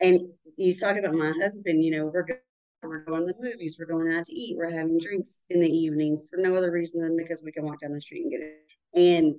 and 0.00 0.20
you 0.56 0.74
talk 0.74 0.96
about 0.96 1.14
my 1.14 1.32
husband, 1.40 1.84
you 1.84 1.96
know, 1.96 2.06
we're 2.06 2.22
going 2.22 2.40
we're 2.82 3.04
going 3.04 3.26
to 3.26 3.32
the 3.32 3.42
movies, 3.42 3.76
we're 3.78 3.86
going 3.86 4.12
out 4.12 4.26
to 4.26 4.38
eat, 4.38 4.56
we're 4.58 4.70
having 4.70 4.98
drinks 4.98 5.42
in 5.48 5.60
the 5.60 5.68
evening 5.68 6.22
for 6.30 6.36
no 6.36 6.54
other 6.54 6.70
reason 6.70 7.00
than 7.00 7.16
because 7.16 7.42
we 7.42 7.50
can 7.50 7.64
walk 7.64 7.80
down 7.80 7.92
the 7.92 8.00
street 8.00 8.22
and 8.24 8.30
get 8.30 8.40
it. 8.40 8.60
And 8.94 9.34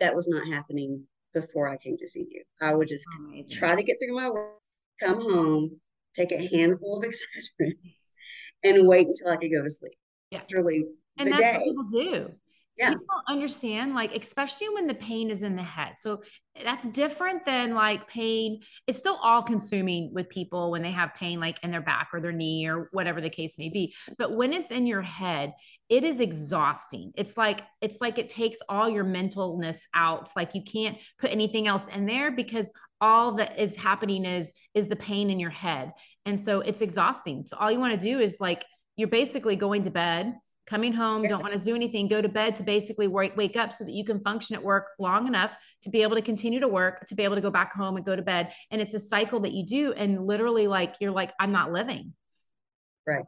that 0.00 0.14
was 0.14 0.28
not 0.28 0.46
happening 0.46 1.04
before 1.34 1.68
I 1.68 1.76
came 1.76 1.96
to 1.98 2.08
see 2.08 2.26
you. 2.30 2.42
I 2.60 2.74
would 2.74 2.88
just 2.88 3.06
Amazing. 3.18 3.56
try 3.56 3.74
to 3.74 3.82
get 3.82 3.96
through 3.98 4.14
my 4.14 4.28
work, 4.28 4.58
come 5.00 5.20
home, 5.20 5.80
take 6.14 6.32
a 6.32 6.48
handful 6.54 6.98
of 6.98 7.04
Excedrin, 7.08 7.72
and 8.62 8.86
wait 8.86 9.08
until 9.08 9.28
I 9.28 9.36
could 9.36 9.50
go 9.50 9.62
to 9.62 9.70
sleep. 9.70 9.98
Yeah, 10.30 10.42
really 10.50 10.84
and 11.18 11.30
that's 11.30 11.40
day. 11.40 11.52
what 11.52 11.64
people 11.64 11.84
do. 11.84 12.32
Yeah. 12.76 12.90
people 12.90 13.06
understand, 13.28 13.94
like, 13.94 14.14
especially 14.14 14.68
when 14.70 14.86
the 14.86 14.94
pain 14.94 15.30
is 15.30 15.42
in 15.42 15.56
the 15.56 15.62
head. 15.62 15.94
So 15.98 16.22
that's 16.64 16.86
different 16.88 17.44
than 17.44 17.74
like 17.74 18.08
pain. 18.08 18.60
It's 18.86 18.98
still 18.98 19.18
all 19.22 19.42
consuming 19.42 20.12
with 20.12 20.28
people 20.28 20.70
when 20.70 20.82
they 20.82 20.90
have 20.90 21.14
pain, 21.14 21.40
like 21.40 21.62
in 21.62 21.70
their 21.70 21.82
back 21.82 22.08
or 22.12 22.20
their 22.20 22.32
knee 22.32 22.66
or 22.66 22.88
whatever 22.92 23.20
the 23.20 23.30
case 23.30 23.58
may 23.58 23.68
be. 23.68 23.94
But 24.18 24.34
when 24.36 24.52
it's 24.52 24.70
in 24.70 24.86
your 24.86 25.02
head, 25.02 25.52
it 25.88 26.04
is 26.04 26.20
exhausting. 26.20 27.12
It's 27.16 27.36
like, 27.36 27.62
it's 27.80 28.00
like 28.00 28.18
it 28.18 28.28
takes 28.28 28.58
all 28.68 28.88
your 28.88 29.04
mentalness 29.04 29.80
out. 29.94 30.22
It's 30.22 30.36
like 30.36 30.54
you 30.54 30.62
can't 30.62 30.98
put 31.18 31.30
anything 31.30 31.66
else 31.66 31.86
in 31.88 32.06
there 32.06 32.30
because 32.30 32.70
all 33.00 33.32
that 33.32 33.58
is 33.58 33.76
happening 33.76 34.24
is, 34.24 34.52
is 34.74 34.88
the 34.88 34.96
pain 34.96 35.30
in 35.30 35.38
your 35.38 35.50
head. 35.50 35.92
And 36.24 36.40
so 36.40 36.60
it's 36.60 36.80
exhausting. 36.80 37.44
So 37.46 37.56
all 37.58 37.70
you 37.70 37.80
want 37.80 37.98
to 37.98 38.06
do 38.06 38.20
is 38.20 38.38
like, 38.40 38.64
you're 38.96 39.08
basically 39.08 39.56
going 39.56 39.84
to 39.84 39.90
bed 39.90 40.34
coming 40.66 40.92
home, 40.92 41.22
don't 41.22 41.42
want 41.42 41.52
to 41.54 41.58
do 41.58 41.74
anything, 41.74 42.08
go 42.08 42.22
to 42.22 42.28
bed 42.28 42.56
to 42.56 42.62
basically 42.62 43.08
wake, 43.08 43.36
wake 43.36 43.56
up 43.56 43.72
so 43.72 43.84
that 43.84 43.92
you 43.92 44.04
can 44.04 44.20
function 44.20 44.54
at 44.54 44.62
work 44.62 44.88
long 44.98 45.26
enough 45.26 45.56
to 45.82 45.90
be 45.90 46.02
able 46.02 46.14
to 46.14 46.22
continue 46.22 46.60
to 46.60 46.68
work, 46.68 47.06
to 47.08 47.14
be 47.14 47.24
able 47.24 47.34
to 47.34 47.40
go 47.40 47.50
back 47.50 47.72
home 47.72 47.96
and 47.96 48.06
go 48.06 48.14
to 48.14 48.22
bed. 48.22 48.52
And 48.70 48.80
it's 48.80 48.94
a 48.94 49.00
cycle 49.00 49.40
that 49.40 49.52
you 49.52 49.66
do. 49.66 49.92
And 49.92 50.26
literally, 50.26 50.68
like, 50.68 50.94
you're 51.00 51.10
like, 51.10 51.32
I'm 51.40 51.52
not 51.52 51.72
living. 51.72 52.14
Right. 53.06 53.24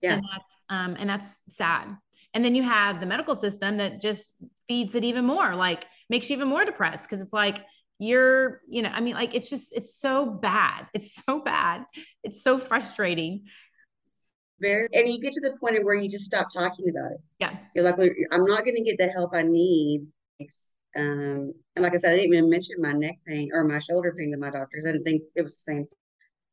Yeah. 0.00 0.14
And 0.14 0.24
that's, 0.32 0.64
um, 0.68 0.96
and 0.98 1.10
that's 1.10 1.36
sad. 1.48 1.96
And 2.34 2.44
then 2.44 2.54
you 2.54 2.62
have 2.62 3.00
the 3.00 3.06
medical 3.06 3.34
system 3.36 3.78
that 3.78 4.00
just 4.00 4.32
feeds 4.68 4.94
it 4.94 5.04
even 5.04 5.24
more, 5.24 5.54
like 5.54 5.86
makes 6.08 6.30
you 6.30 6.36
even 6.36 6.48
more 6.48 6.64
depressed 6.64 7.08
because 7.08 7.20
it's 7.20 7.32
like, 7.32 7.64
you're, 7.98 8.60
you 8.68 8.82
know, 8.82 8.90
I 8.92 9.00
mean, 9.00 9.14
like, 9.14 9.34
it's 9.34 9.48
just, 9.48 9.72
it's 9.72 9.94
so 9.94 10.26
bad. 10.26 10.88
It's 10.94 11.22
so 11.24 11.40
bad. 11.40 11.84
It's 12.24 12.42
so 12.42 12.58
frustrating 12.58 13.44
very 14.60 14.88
and 14.92 15.08
you 15.08 15.20
get 15.20 15.32
to 15.32 15.40
the 15.40 15.56
point 15.58 15.76
of 15.76 15.84
where 15.84 15.94
you 15.94 16.08
just 16.08 16.24
stop 16.24 16.48
talking 16.52 16.88
about 16.88 17.12
it. 17.12 17.20
Yeah. 17.38 17.56
You're 17.74 17.84
like 17.84 17.96
i'm 18.30 18.44
not 18.44 18.64
going 18.64 18.76
to 18.76 18.82
get 18.82 18.98
the 18.98 19.08
help 19.08 19.34
i 19.34 19.42
need. 19.42 20.06
Um 20.96 21.52
and 21.76 21.82
like 21.82 21.94
i 21.94 21.96
said 21.96 22.12
i 22.12 22.16
didn't 22.16 22.34
even 22.34 22.50
mention 22.50 22.76
my 22.78 22.92
neck 22.92 23.16
pain 23.26 23.50
or 23.52 23.64
my 23.64 23.78
shoulder 23.78 24.14
pain 24.16 24.30
to 24.32 24.38
my 24.38 24.50
doctors. 24.50 24.84
I 24.86 24.92
didn't 24.92 25.04
think 25.04 25.22
it 25.34 25.42
was 25.42 25.56
the 25.56 25.72
same. 25.72 25.86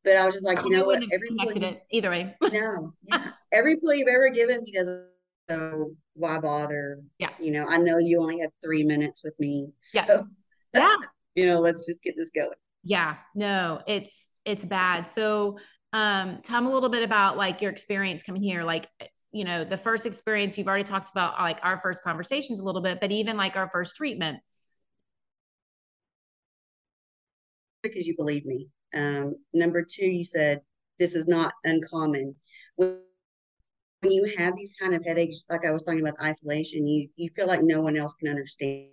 But 0.04 0.16
i 0.16 0.26
was 0.26 0.34
just 0.34 0.46
like 0.46 0.62
you 0.64 0.70
know 0.70 0.84
what? 0.84 1.02
every 1.12 1.28
plea, 1.38 1.64
it 1.64 1.82
either 1.90 2.10
way. 2.10 2.34
No 2.52 2.92
yeah. 3.04 3.30
Every 3.52 3.76
plea 3.76 3.98
you've 3.98 4.08
ever 4.08 4.30
given 4.30 4.62
me 4.64 4.72
doesn't 4.72 5.06
so 5.50 5.92
why 6.14 6.38
bother? 6.38 7.00
Yeah. 7.18 7.30
You 7.40 7.52
know 7.52 7.66
i 7.68 7.78
know 7.78 7.98
you 7.98 8.20
only 8.20 8.40
have 8.40 8.50
three 8.62 8.84
minutes 8.84 9.22
with 9.22 9.34
me 9.38 9.68
so, 9.80 10.00
yeah. 10.00 10.22
Yeah. 10.74 10.96
You 11.34 11.46
know 11.46 11.60
let's 11.60 11.86
just 11.86 12.02
get 12.02 12.14
this 12.16 12.30
going. 12.34 12.50
Yeah. 12.82 13.16
No 13.34 13.80
it's 13.86 14.32
it's 14.44 14.64
bad. 14.64 15.08
So 15.08 15.58
um 15.92 16.38
tell 16.42 16.60
me 16.60 16.68
a 16.68 16.70
little 16.70 16.88
bit 16.88 17.02
about 17.02 17.36
like 17.36 17.60
your 17.60 17.70
experience 17.70 18.22
coming 18.22 18.42
here 18.42 18.62
like 18.62 18.88
you 19.32 19.44
know 19.44 19.64
the 19.64 19.76
first 19.76 20.06
experience 20.06 20.56
you've 20.56 20.68
already 20.68 20.84
talked 20.84 21.10
about 21.10 21.38
like 21.38 21.58
our 21.62 21.78
first 21.80 22.02
conversations 22.02 22.60
a 22.60 22.64
little 22.64 22.80
bit 22.82 23.00
but 23.00 23.10
even 23.10 23.36
like 23.36 23.56
our 23.56 23.68
first 23.70 23.96
treatment. 23.96 24.38
Because 27.82 28.06
you 28.06 28.14
believe 28.16 28.44
me. 28.46 28.68
Um 28.94 29.34
number 29.52 29.82
two 29.82 30.06
you 30.06 30.24
said 30.24 30.60
this 30.98 31.14
is 31.14 31.26
not 31.26 31.52
uncommon. 31.64 32.36
When 32.76 32.98
you 34.02 34.32
have 34.36 34.56
these 34.56 34.74
kind 34.80 34.94
of 34.94 35.04
headaches 35.04 35.42
like 35.48 35.64
i 35.64 35.70
was 35.70 35.82
talking 35.82 36.00
about 36.00 36.20
isolation 36.20 36.86
you 36.88 37.08
you 37.14 37.30
feel 37.36 37.46
like 37.46 37.62
no 37.62 37.80
one 37.80 37.96
else 37.96 38.14
can 38.14 38.28
understand 38.28 38.88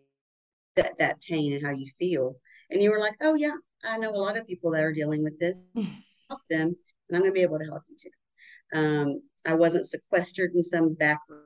that 0.75 0.97
that 0.99 1.19
pain 1.21 1.53
and 1.53 1.65
how 1.65 1.71
you 1.71 1.87
feel. 1.97 2.35
And 2.69 2.81
you 2.81 2.91
were 2.91 2.99
like 2.99 3.15
oh 3.21 3.35
yeah 3.35 3.55
i 3.85 3.97
know 3.97 4.11
a 4.11 4.17
lot 4.17 4.37
of 4.37 4.45
people 4.47 4.71
that 4.71 4.83
are 4.83 4.93
dealing 4.93 5.23
with 5.23 5.39
this. 5.39 5.65
Help 6.29 6.41
them 6.49 6.75
and 7.09 7.15
I'm 7.15 7.21
going 7.21 7.31
to 7.31 7.35
be 7.35 7.41
able 7.41 7.59
to 7.59 7.65
help 7.65 7.83
you 7.89 7.95
too. 7.97 8.79
Um, 8.79 9.21
I 9.47 9.55
wasn't 9.55 9.87
sequestered 9.87 10.51
in 10.53 10.63
some 10.63 10.93
back 10.93 11.19
room, 11.27 11.43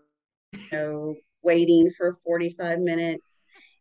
you 0.53 0.61
know, 0.71 1.15
waiting 1.41 1.89
for 1.97 2.17
45 2.25 2.79
minutes. 2.79 3.23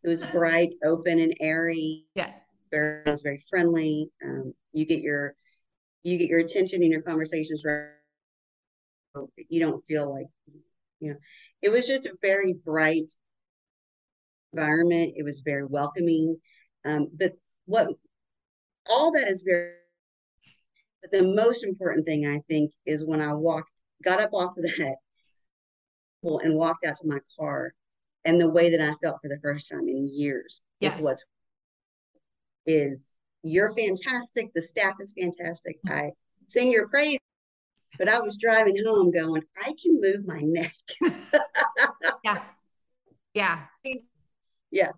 It 0.04 0.08
was 0.08 0.22
bright, 0.32 0.70
open, 0.84 1.18
and 1.18 1.34
airy. 1.40 2.06
Yeah, 2.14 2.30
very, 2.70 3.02
it 3.06 3.10
was 3.10 3.22
very 3.22 3.44
friendly. 3.48 4.10
Um, 4.24 4.52
you 4.72 4.84
get 4.84 5.00
your 5.00 5.34
you 6.02 6.18
get 6.18 6.28
your 6.28 6.40
attention 6.40 6.82
and 6.82 6.90
your 6.90 7.02
conversations 7.02 7.62
right. 7.64 7.88
You 9.48 9.60
don't 9.60 9.84
feel 9.86 10.12
like 10.12 10.26
you 11.00 11.10
know. 11.10 11.16
It 11.60 11.68
was 11.70 11.86
just 11.86 12.06
a 12.06 12.14
very 12.20 12.54
bright 12.64 13.12
environment. 14.52 15.14
It 15.16 15.24
was 15.24 15.40
very 15.40 15.64
welcoming. 15.64 16.36
Um, 16.84 17.08
but 17.16 17.32
what 17.66 17.88
all 18.90 19.12
that 19.12 19.28
is 19.28 19.44
very 19.46 19.74
but 21.02 21.10
the 21.10 21.34
most 21.34 21.64
important 21.64 22.06
thing 22.06 22.26
I 22.26 22.40
think 22.48 22.72
is 22.86 23.04
when 23.04 23.20
I 23.20 23.34
walked, 23.34 23.70
got 24.02 24.20
up 24.20 24.32
off 24.32 24.56
of 24.56 24.64
that 24.64 24.96
and 26.22 26.54
walked 26.54 26.84
out 26.84 26.96
to 26.96 27.08
my 27.08 27.18
car, 27.38 27.74
and 28.24 28.40
the 28.40 28.48
way 28.48 28.70
that 28.70 28.80
I 28.80 28.94
felt 29.02 29.18
for 29.20 29.28
the 29.28 29.40
first 29.42 29.68
time 29.68 29.88
in 29.88 30.08
years 30.08 30.60
yeah. 30.78 30.92
is 30.92 31.00
what's 31.00 31.24
is 32.64 33.18
you're 33.42 33.74
fantastic. 33.74 34.52
The 34.54 34.62
staff 34.62 34.94
is 35.00 35.14
fantastic. 35.18 35.78
Mm-hmm. 35.84 35.98
I 35.98 36.10
sing 36.48 36.70
your 36.70 36.86
praise. 36.88 37.18
But 37.98 38.08
I 38.08 38.20
was 38.20 38.38
driving 38.38 38.76
home 38.86 39.10
going, 39.10 39.42
I 39.60 39.74
can 39.82 40.00
move 40.00 40.26
my 40.26 40.40
neck. 40.40 40.74
yeah. 42.24 42.42
Yeah. 43.34 43.58
Yeah. 44.70 44.90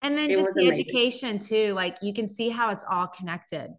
And 0.00 0.16
then 0.16 0.30
it 0.30 0.36
just 0.36 0.54
the 0.54 0.68
amazing. 0.68 0.80
education 0.80 1.38
too. 1.38 1.74
Like 1.74 1.98
you 2.00 2.14
can 2.14 2.26
see 2.26 2.48
how 2.48 2.70
it's 2.70 2.84
all 2.88 3.06
connected 3.06 3.74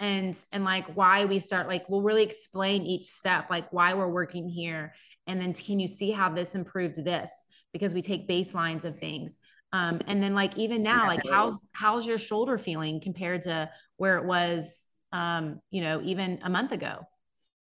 and 0.00 0.36
and 0.50 0.64
like 0.64 0.96
why 0.96 1.26
we 1.26 1.38
start 1.38 1.68
like 1.68 1.88
we'll 1.88 2.02
really 2.02 2.22
explain 2.22 2.82
each 2.82 3.06
step 3.06 3.50
like 3.50 3.72
why 3.72 3.94
we're 3.94 4.08
working 4.08 4.48
here 4.48 4.92
and 5.30 5.40
then 5.40 5.52
can 5.52 5.78
you 5.78 5.86
see 5.86 6.10
how 6.10 6.28
this 6.28 6.56
improved 6.56 7.04
this? 7.04 7.46
Because 7.72 7.94
we 7.94 8.02
take 8.02 8.28
baselines 8.28 8.84
of 8.84 8.98
things. 8.98 9.38
Um 9.72 10.00
and 10.08 10.20
then 10.20 10.34
like 10.34 10.58
even 10.58 10.82
now 10.82 11.06
like 11.06 11.20
how's 11.30 11.60
how's 11.72 12.04
your 12.04 12.18
shoulder 12.18 12.58
feeling 12.58 13.00
compared 13.00 13.42
to 13.42 13.70
where 13.96 14.16
it 14.16 14.24
was 14.24 14.86
um 15.12 15.60
you 15.70 15.82
know 15.82 16.00
even 16.02 16.40
a 16.42 16.50
month 16.50 16.72
ago? 16.72 17.06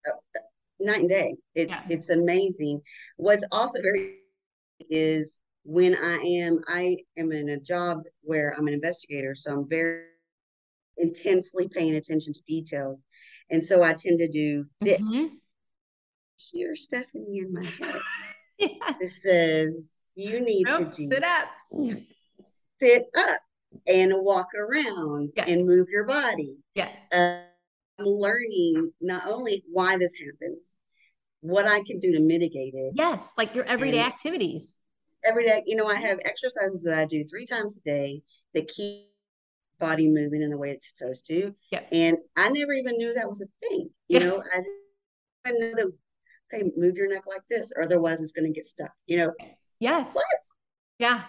Uh, 0.07 0.41
night 0.81 1.01
and 1.01 1.09
day. 1.11 1.35
It, 1.55 1.69
yeah. 1.69 1.83
it's 1.91 2.09
amazing. 2.09 2.81
What's 3.17 3.45
also 3.53 3.83
very 3.83 4.21
is 4.89 5.43
when 5.65 5.95
i 5.97 6.15
am 6.19 6.61
i 6.69 6.97
am 7.19 7.33
in 7.33 7.49
a 7.51 7.59
job 7.59 8.05
where 8.23 8.55
i'm 8.57 8.69
an 8.69 8.73
investigator 8.73 9.35
so 9.35 9.51
i'm 9.51 9.69
very 9.69 10.05
intensely 10.99 11.69
paying 11.69 11.95
attention 11.95 12.33
to 12.33 12.43
details. 12.43 13.05
And 13.51 13.65
so 13.65 13.83
I 13.83 13.95
tend 13.95 14.19
to 14.19 14.29
do 14.29 14.67
this. 14.81 15.01
Mm-hmm. 15.01 15.35
Here, 16.37 16.77
Stephanie, 16.77 17.39
in 17.39 17.53
my 17.53 17.65
head. 17.65 18.01
yes. 18.59 18.95
It 19.01 19.11
says, 19.11 19.93
you 20.15 20.41
need 20.41 20.67
nope, 20.69 20.93
to 20.93 20.97
do, 20.97 21.09
sit 21.09 21.25
up. 21.25 21.49
Sit 22.81 23.07
up 23.17 23.41
and 23.87 24.13
walk 24.17 24.49
around 24.55 25.33
yeah. 25.37 25.47
and 25.47 25.67
move 25.67 25.89
your 25.91 26.05
body. 26.05 26.57
Yeah. 26.75 26.91
Uh, 27.13 27.41
I'm 27.99 28.07
learning 28.07 28.93
not 29.01 29.29
only 29.29 29.65
why 29.73 29.97
this 29.97 30.13
happens, 30.15 30.77
what 31.41 31.67
I 31.67 31.83
can 31.83 31.99
do 31.99 32.13
to 32.13 32.21
mitigate 32.21 32.75
it. 32.75 32.93
Yes, 32.95 33.33
like 33.37 33.55
your 33.55 33.65
everyday 33.65 34.01
activities. 34.01 34.77
Every 35.25 35.47
day, 35.47 35.65
you 35.67 35.77
know, 35.77 35.87
I 35.87 35.97
have 35.97 36.19
exercises 36.25 36.85
that 36.85 36.97
I 36.97 37.05
do 37.05 37.25
three 37.25 37.47
times 37.47 37.79
a 37.79 37.89
day 37.89 38.23
that 38.55 38.69
keep 38.69 39.08
body 39.79 40.09
moving 40.09 40.43
in 40.43 40.51
the 40.51 40.59
way 40.59 40.71
it's 40.71 40.93
supposed 40.97 41.27
to. 41.27 41.55
Yeah. 41.71 41.83
And 41.93 42.19
I 42.37 42.49
never 42.51 42.73
even 42.73 42.97
knew 42.97 43.15
that 43.15 43.29
was 43.29 43.43
a 43.43 43.67
thing. 43.67 43.91
You 44.09 44.19
yeah. 44.19 44.27
know, 44.27 44.43
I 44.55 44.63
didn't 45.45 45.61
know 45.61 45.75
that 45.77 45.93
okay, 46.53 46.71
move 46.77 46.97
your 46.97 47.13
neck 47.13 47.25
like 47.27 47.43
this, 47.49 47.73
or 47.77 47.83
otherwise 47.83 48.21
it's 48.21 48.33
gonna 48.33 48.51
get 48.51 48.67
stuck. 48.67 48.93
You 49.07 49.19
know. 49.19 49.33
Yes. 49.81 50.15
What? 50.15 50.25
Yeah. 50.99 51.25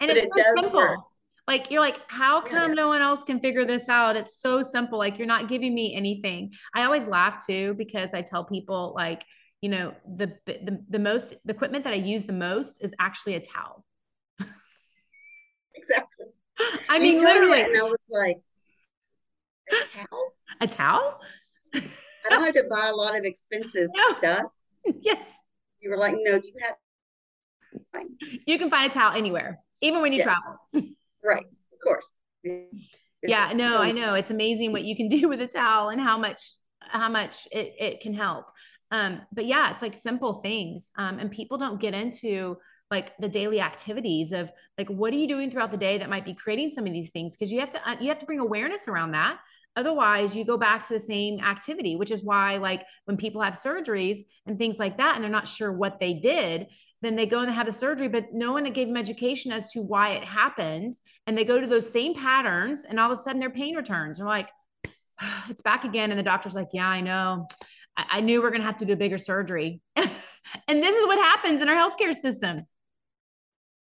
And 0.00 0.08
but 0.08 0.16
it's 0.16 0.26
it 0.36 0.44
so 0.44 0.62
simple. 0.62 0.80
Work. 0.80 1.00
Like 1.46 1.70
you're 1.70 1.80
like, 1.80 2.00
how 2.08 2.38
oh, 2.38 2.42
come 2.42 2.70
yeah. 2.70 2.74
no 2.74 2.88
one 2.88 3.02
else 3.02 3.22
can 3.22 3.40
figure 3.40 3.64
this 3.64 3.88
out? 3.88 4.16
It's 4.16 4.40
so 4.40 4.62
simple. 4.62 4.98
Like 4.98 5.18
you're 5.18 5.26
not 5.26 5.48
giving 5.48 5.74
me 5.74 5.94
anything. 5.94 6.52
I 6.74 6.84
always 6.84 7.06
laugh 7.06 7.44
too 7.44 7.74
because 7.74 8.14
I 8.14 8.22
tell 8.22 8.44
people 8.44 8.92
like, 8.94 9.24
you 9.60 9.68
know, 9.68 9.92
the 10.06 10.32
the 10.46 10.78
the 10.88 10.98
most 10.98 11.34
the 11.44 11.52
equipment 11.52 11.84
that 11.84 11.92
I 11.92 11.96
use 11.96 12.24
the 12.24 12.32
most 12.32 12.78
is 12.80 12.94
actually 12.98 13.34
a 13.34 13.40
towel. 13.40 13.84
exactly. 15.74 16.26
I 16.88 16.98
mean, 16.98 17.18
literally. 17.22 17.62
And 17.62 17.76
I 17.76 17.82
was 17.82 17.98
like, 18.08 18.38
a 19.70 19.98
towel? 19.98 20.32
A 20.60 20.66
towel? 20.66 21.20
I 21.74 22.28
don't 22.28 22.44
have 22.44 22.54
to 22.54 22.64
buy 22.70 22.88
a 22.88 22.94
lot 22.94 23.16
of 23.16 23.24
expensive 23.24 23.88
no. 23.96 24.16
stuff. 24.18 24.42
Yes. 25.00 25.36
You 25.80 25.90
were 25.90 25.96
like, 25.96 26.14
no, 26.18 26.34
you 26.34 26.52
have. 26.62 26.74
You 28.46 28.58
can 28.58 28.70
find 28.70 28.90
a 28.90 28.94
towel 28.94 29.16
anywhere, 29.16 29.60
even 29.80 30.02
when 30.02 30.12
you 30.12 30.18
yes. 30.18 30.24
travel. 30.24 30.94
right. 31.24 31.44
Of 31.44 31.78
course. 31.82 32.14
It's 32.42 32.66
yeah. 33.22 33.52
No, 33.54 33.78
I 33.78 33.92
know. 33.92 34.14
It's 34.14 34.30
amazing 34.30 34.72
what 34.72 34.82
you 34.82 34.96
can 34.96 35.08
do 35.20 35.28
with 35.28 35.40
a 35.40 35.46
towel 35.46 35.88
and 35.88 36.00
how 36.00 36.18
much, 36.18 36.52
how 36.80 37.08
much 37.08 37.46
it, 37.52 37.74
it 37.78 38.00
can 38.00 38.14
help. 38.14 38.46
Um, 38.90 39.20
but 39.32 39.46
yeah, 39.46 39.70
it's 39.70 39.82
like 39.82 39.94
simple 39.94 40.40
things. 40.42 40.90
Um, 40.96 41.18
and 41.18 41.30
people 41.30 41.58
don't 41.58 41.80
get 41.80 41.94
into 41.94 42.58
like 42.90 43.16
the 43.18 43.28
daily 43.28 43.60
activities 43.60 44.32
of 44.32 44.50
like 44.76 44.88
what 44.88 45.12
are 45.12 45.16
you 45.16 45.28
doing 45.28 45.50
throughout 45.50 45.70
the 45.70 45.76
day 45.76 45.98
that 45.98 46.10
might 46.10 46.24
be 46.24 46.34
creating 46.34 46.70
some 46.70 46.86
of 46.86 46.92
these 46.92 47.10
things 47.10 47.36
because 47.36 47.52
you 47.52 47.60
have 47.60 47.70
to 47.70 47.88
uh, 47.88 47.96
you 48.00 48.08
have 48.08 48.18
to 48.18 48.26
bring 48.26 48.40
awareness 48.40 48.88
around 48.88 49.12
that 49.12 49.38
Otherwise, 49.76 50.34
you 50.34 50.44
go 50.44 50.58
back 50.58 50.86
to 50.86 50.92
the 50.92 51.00
same 51.00 51.38
activity, 51.40 51.94
which 51.94 52.10
is 52.10 52.22
why, 52.22 52.56
like, 52.56 52.84
when 53.04 53.16
people 53.16 53.40
have 53.40 53.54
surgeries 53.54 54.18
and 54.46 54.58
things 54.58 54.78
like 54.78 54.98
that, 54.98 55.14
and 55.14 55.22
they're 55.22 55.30
not 55.30 55.46
sure 55.46 55.72
what 55.72 56.00
they 56.00 56.12
did, 56.12 56.66
then 57.02 57.16
they 57.16 57.24
go 57.24 57.40
and 57.40 57.48
they 57.48 57.54
have 57.54 57.66
the 57.66 57.72
surgery, 57.72 58.08
but 58.08 58.32
no 58.32 58.52
one 58.52 58.64
gave 58.72 58.88
them 58.88 58.96
education 58.96 59.52
as 59.52 59.70
to 59.72 59.80
why 59.80 60.10
it 60.10 60.24
happened. 60.24 60.94
And 61.26 61.38
they 61.38 61.44
go 61.44 61.60
to 61.60 61.66
those 61.66 61.90
same 61.90 62.14
patterns, 62.14 62.84
and 62.86 62.98
all 62.98 63.12
of 63.12 63.18
a 63.18 63.22
sudden 63.22 63.40
their 63.40 63.48
pain 63.48 63.76
returns. 63.76 64.18
They're 64.18 64.26
like, 64.26 64.50
it's 65.48 65.62
back 65.62 65.84
again. 65.84 66.10
And 66.10 66.18
the 66.18 66.24
doctor's 66.24 66.54
like, 66.54 66.68
yeah, 66.72 66.88
I 66.88 67.00
know. 67.00 67.46
I, 67.96 68.04
I 68.10 68.20
knew 68.20 68.40
we 68.40 68.48
are 68.48 68.50
going 68.50 68.62
to 68.62 68.66
have 68.66 68.78
to 68.78 68.84
do 68.84 68.94
a 68.94 68.96
bigger 68.96 69.18
surgery. 69.18 69.80
and 69.96 70.82
this 70.82 70.96
is 70.96 71.06
what 71.06 71.18
happens 71.18 71.60
in 71.60 71.68
our 71.68 71.76
healthcare 71.76 72.14
system. 72.14 72.66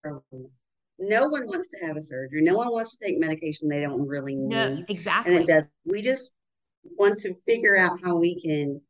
No 0.05 1.28
one 1.28 1.47
wants 1.47 1.69
to 1.69 1.87
have 1.87 1.97
a 1.97 2.02
surgery. 2.02 2.43
No 2.43 2.57
one 2.57 2.73
wants 2.73 2.97
to 2.97 3.05
take 3.05 3.19
medication 3.19 3.69
they 3.69 3.81
don't 3.81 4.07
really 4.07 4.35
need. 4.35 4.49
No, 4.49 4.85
exactly. 4.88 5.35
And 5.35 5.43
it 5.43 5.47
does. 5.47 5.69
We 5.85 6.02
just 6.02 6.31
want 6.97 7.19
to 7.21 7.35
figure 7.47 7.76
out 7.76 7.99
how 8.02 8.17
we 8.17 8.40
can 8.40 8.81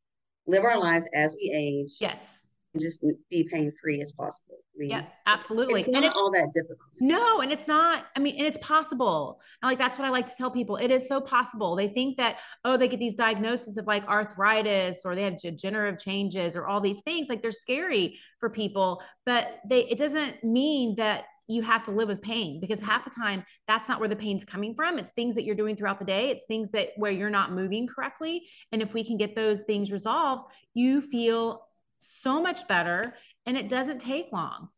live 0.47 0.65
our 0.65 0.79
lives 0.79 1.09
as 1.15 1.35
we 1.35 1.53
age. 1.55 1.97
Yes 2.01 2.43
just 2.77 3.05
be 3.31 3.49
pain 3.51 3.73
free 3.81 4.01
as 4.01 4.13
possible. 4.13 4.57
I 4.75 4.79
mean, 4.79 4.91
yeah, 4.91 5.05
absolutely. 5.27 5.81
It's, 5.81 5.89
it's 5.89 5.93
not 5.93 6.05
and 6.05 6.07
it's, 6.07 6.17
all 6.17 6.31
that 6.31 6.53
difficult. 6.53 6.95
No, 7.01 7.41
and 7.41 7.51
it's 7.51 7.67
not. 7.67 8.07
I 8.15 8.21
mean, 8.21 8.37
and 8.37 8.47
it's 8.47 8.59
possible. 8.59 9.41
And 9.63 9.71
like 9.71 9.79
that's 9.79 9.99
what 9.99 10.07
I 10.07 10.11
like 10.11 10.27
to 10.27 10.33
tell 10.37 10.51
people. 10.51 10.77
It 10.77 10.91
is 10.91 11.09
so 11.09 11.21
possible. 11.21 11.75
They 11.75 11.89
think 11.89 12.17
that 12.19 12.37
oh, 12.65 12.77
they 12.77 12.89
get 12.89 13.01
these 13.01 13.15
diagnoses 13.15 13.77
of 13.79 13.87
like 13.87 14.07
arthritis 14.07 15.03
or 15.05 15.15
they 15.15 15.23
have 15.23 15.39
degenerative 15.39 15.99
changes 16.01 16.55
or 16.55 16.67
all 16.67 16.81
these 16.81 17.01
things. 17.01 17.29
Like 17.29 17.43
they're 17.43 17.53
scary 17.53 18.19
for 18.39 18.51
people, 18.51 19.03
but 19.27 19.61
they 19.69 19.87
it 19.87 19.99
doesn't 19.99 20.45
mean 20.45 20.97
that 20.97 21.25
you 21.51 21.63
have 21.63 21.83
to 21.85 21.91
live 21.91 22.09
with 22.09 22.21
pain 22.21 22.61
because 22.61 22.79
half 22.79 23.05
the 23.05 23.11
time 23.11 23.43
that's 23.67 23.89
not 23.89 24.01
where 24.01 24.09
the 24.09 24.15
pain's 24.15 24.45
coming 24.45 24.75
from 24.75 24.99
it's 24.99 25.09
things 25.09 25.35
that 25.35 25.45
you're 25.45 25.55
doing 25.55 25.75
throughout 25.75 25.99
the 25.99 26.05
day 26.05 26.29
it's 26.29 26.45
things 26.45 26.71
that 26.73 26.91
where 26.97 27.11
you're 27.11 27.31
not 27.31 27.53
moving 27.53 27.87
correctly 27.87 28.43
and 28.71 28.83
if 28.83 28.93
we 28.93 29.03
can 29.03 29.17
get 29.17 29.35
those 29.35 29.63
things 29.63 29.91
resolved 29.91 30.45
you 30.75 31.01
feel 31.01 31.63
so 31.99 32.41
much 32.43 32.67
better 32.69 33.15
and 33.47 33.57
it 33.57 33.69
doesn't 33.69 34.01
take 34.01 34.33
long. 34.33 34.69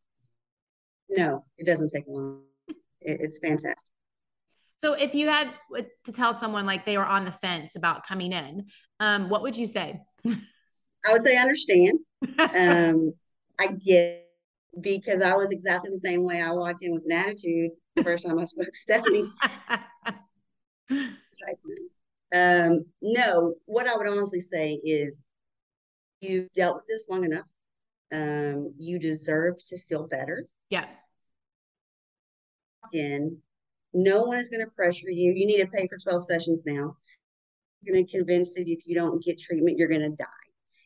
No, 1.09 1.45
it 1.57 1.65
doesn't 1.65 1.89
take 1.89 2.05
long. 2.07 2.43
it's 3.01 3.39
fantastic. 3.39 3.93
So 4.81 4.93
if 4.93 5.13
you 5.13 5.27
had 5.27 5.51
to 6.05 6.11
tell 6.11 6.33
someone 6.33 6.65
like 6.65 6.85
they 6.85 6.97
were 6.97 7.05
on 7.05 7.25
the 7.25 7.31
fence 7.31 7.75
about 7.75 8.05
coming 8.05 8.31
in, 8.31 8.65
um, 8.99 9.29
what 9.29 9.43
would 9.43 9.55
you 9.55 9.67
say? 9.67 9.99
I 10.25 11.11
would 11.11 11.21
say 11.21 11.37
understand. 11.37 11.99
um, 12.39 13.13
I 13.59 13.67
get 13.85 14.27
because 14.79 15.21
I 15.21 15.35
was 15.35 15.51
exactly 15.51 15.89
the 15.91 15.97
same 15.97 16.23
way. 16.23 16.41
I 16.41 16.51
walked 16.51 16.81
in 16.81 16.93
with 16.93 17.03
an 17.05 17.11
attitude 17.11 17.71
the 17.95 18.03
first 18.03 18.25
time 18.25 18.39
I 18.39 18.45
spoke 18.45 18.67
to 18.67 18.73
Stephanie. 18.73 19.29
um, 22.33 22.85
no, 23.01 23.55
what 23.65 23.87
I 23.87 23.95
would 23.95 24.07
honestly 24.07 24.39
say 24.39 24.79
is 24.83 25.25
you've 26.21 26.51
dealt 26.53 26.75
with 26.77 26.85
this 26.87 27.07
long 27.09 27.25
enough. 27.25 27.45
Um, 28.13 28.73
you 28.77 28.99
deserve 28.99 29.55
to 29.67 29.79
feel 29.79 30.07
better. 30.07 30.47
Yeah. 30.69 30.85
In, 32.93 33.37
no 33.93 34.23
one 34.23 34.37
is 34.37 34.49
going 34.49 34.65
to 34.65 34.71
pressure 34.71 35.09
you. 35.09 35.33
You 35.33 35.45
need 35.45 35.61
to 35.61 35.67
pay 35.67 35.87
for 35.87 35.97
12 35.97 36.25
sessions 36.25 36.63
now. 36.65 36.95
going 37.87 38.05
to 38.05 38.11
convince 38.11 38.53
that 38.55 38.67
if 38.67 38.85
you 38.85 38.95
don't 38.95 39.23
get 39.23 39.39
treatment, 39.39 39.77
you're 39.77 39.87
going 39.87 40.01
to 40.01 40.09
die. 40.09 40.25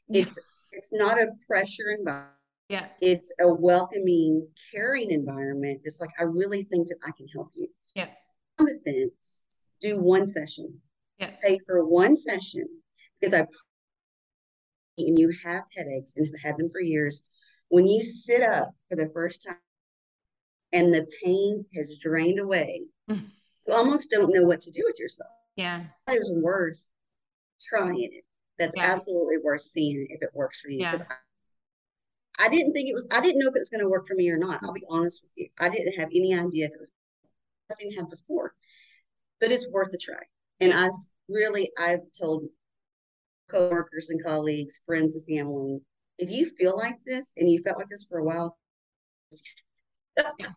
Yeah. 0.07 0.21
It's 0.21 0.39
it's 0.71 0.91
not 0.91 1.17
a 1.17 1.27
pressure 1.47 1.95
environment. 1.97 2.31
Yeah. 2.67 2.87
It's 2.99 3.31
a 3.39 3.51
welcoming, 3.51 4.47
caring 4.73 5.11
environment. 5.11 5.81
It's 5.83 6.01
like 6.01 6.09
I 6.19 6.23
really 6.23 6.63
think 6.63 6.87
that 6.89 6.97
I 7.05 7.11
can 7.11 7.27
help 7.27 7.49
you. 7.53 7.67
Yeah. 7.93 8.07
On 8.59 8.65
the 8.65 8.79
fence, 8.83 9.45
do 9.81 9.97
one 9.97 10.27
session. 10.27 10.79
Yeah. 11.19 11.31
Pay 11.41 11.59
for 11.65 11.85
one 11.85 12.15
session 12.15 12.67
because 13.19 13.33
I 13.33 13.47
and 14.97 15.19
you 15.19 15.31
have 15.43 15.63
headaches 15.75 16.15
and 16.15 16.25
have 16.27 16.41
had 16.41 16.57
them 16.57 16.69
for 16.71 16.81
years, 16.81 17.23
when 17.69 17.87
you 17.87 18.03
sit 18.03 18.41
up 18.41 18.73
for 18.89 18.95
the 18.95 19.09
first 19.13 19.45
time 19.45 19.57
and 20.71 20.93
the 20.93 21.07
pain 21.23 21.65
has 21.75 21.97
drained 21.97 22.39
away, 22.39 22.83
mm. 23.09 23.25
you 23.67 23.73
almost 23.73 24.11
don't 24.11 24.33
know 24.33 24.43
what 24.43 24.61
to 24.61 24.71
do 24.71 24.83
with 24.85 24.99
yourself. 24.99 25.31
Yeah. 25.55 25.83
It 26.07 26.19
was 26.19 26.31
worth 26.35 26.83
trying 27.61 28.03
it. 28.03 28.23
That's 28.59 28.75
yeah. 28.77 28.85
absolutely 28.85 29.37
worth 29.43 29.63
seeing 29.63 30.07
if 30.09 30.21
it 30.21 30.29
works 30.33 30.61
for 30.61 30.69
you. 30.69 30.81
Yeah. 30.81 30.97
I, 31.09 32.45
I 32.45 32.49
didn't 32.49 32.73
think 32.73 32.89
it 32.89 32.93
was, 32.93 33.07
I 33.11 33.21
didn't 33.21 33.39
know 33.39 33.49
if 33.49 33.55
it 33.55 33.59
was 33.59 33.69
going 33.69 33.81
to 33.81 33.89
work 33.89 34.07
for 34.07 34.15
me 34.15 34.29
or 34.29 34.37
not. 34.37 34.59
I'll 34.63 34.73
be 34.73 34.85
honest 34.89 35.21
with 35.23 35.31
you. 35.35 35.49
I 35.59 35.69
didn't 35.69 35.93
have 35.93 36.09
any 36.13 36.33
idea 36.33 36.65
if 36.65 36.71
it 36.71 36.79
was, 36.79 36.91
nothing 37.69 37.91
had 37.91 38.09
before, 38.09 38.53
but 39.39 39.51
it's 39.51 39.69
worth 39.69 39.93
a 39.93 39.97
try. 39.97 40.21
And 40.59 40.73
I 40.73 40.89
really, 41.27 41.71
I've 41.77 42.01
told 42.17 42.43
coworkers 43.49 44.09
and 44.09 44.23
colleagues, 44.23 44.81
friends 44.85 45.15
and 45.15 45.25
family. 45.25 45.79
If 46.17 46.31
you 46.31 46.45
feel 46.45 46.77
like 46.77 46.97
this 47.05 47.31
and 47.37 47.49
you 47.49 47.59
felt 47.61 47.77
like 47.77 47.89
this 47.89 48.05
for 48.09 48.19
a 48.19 48.23
while, 48.23 48.57
yeah. 50.39 50.47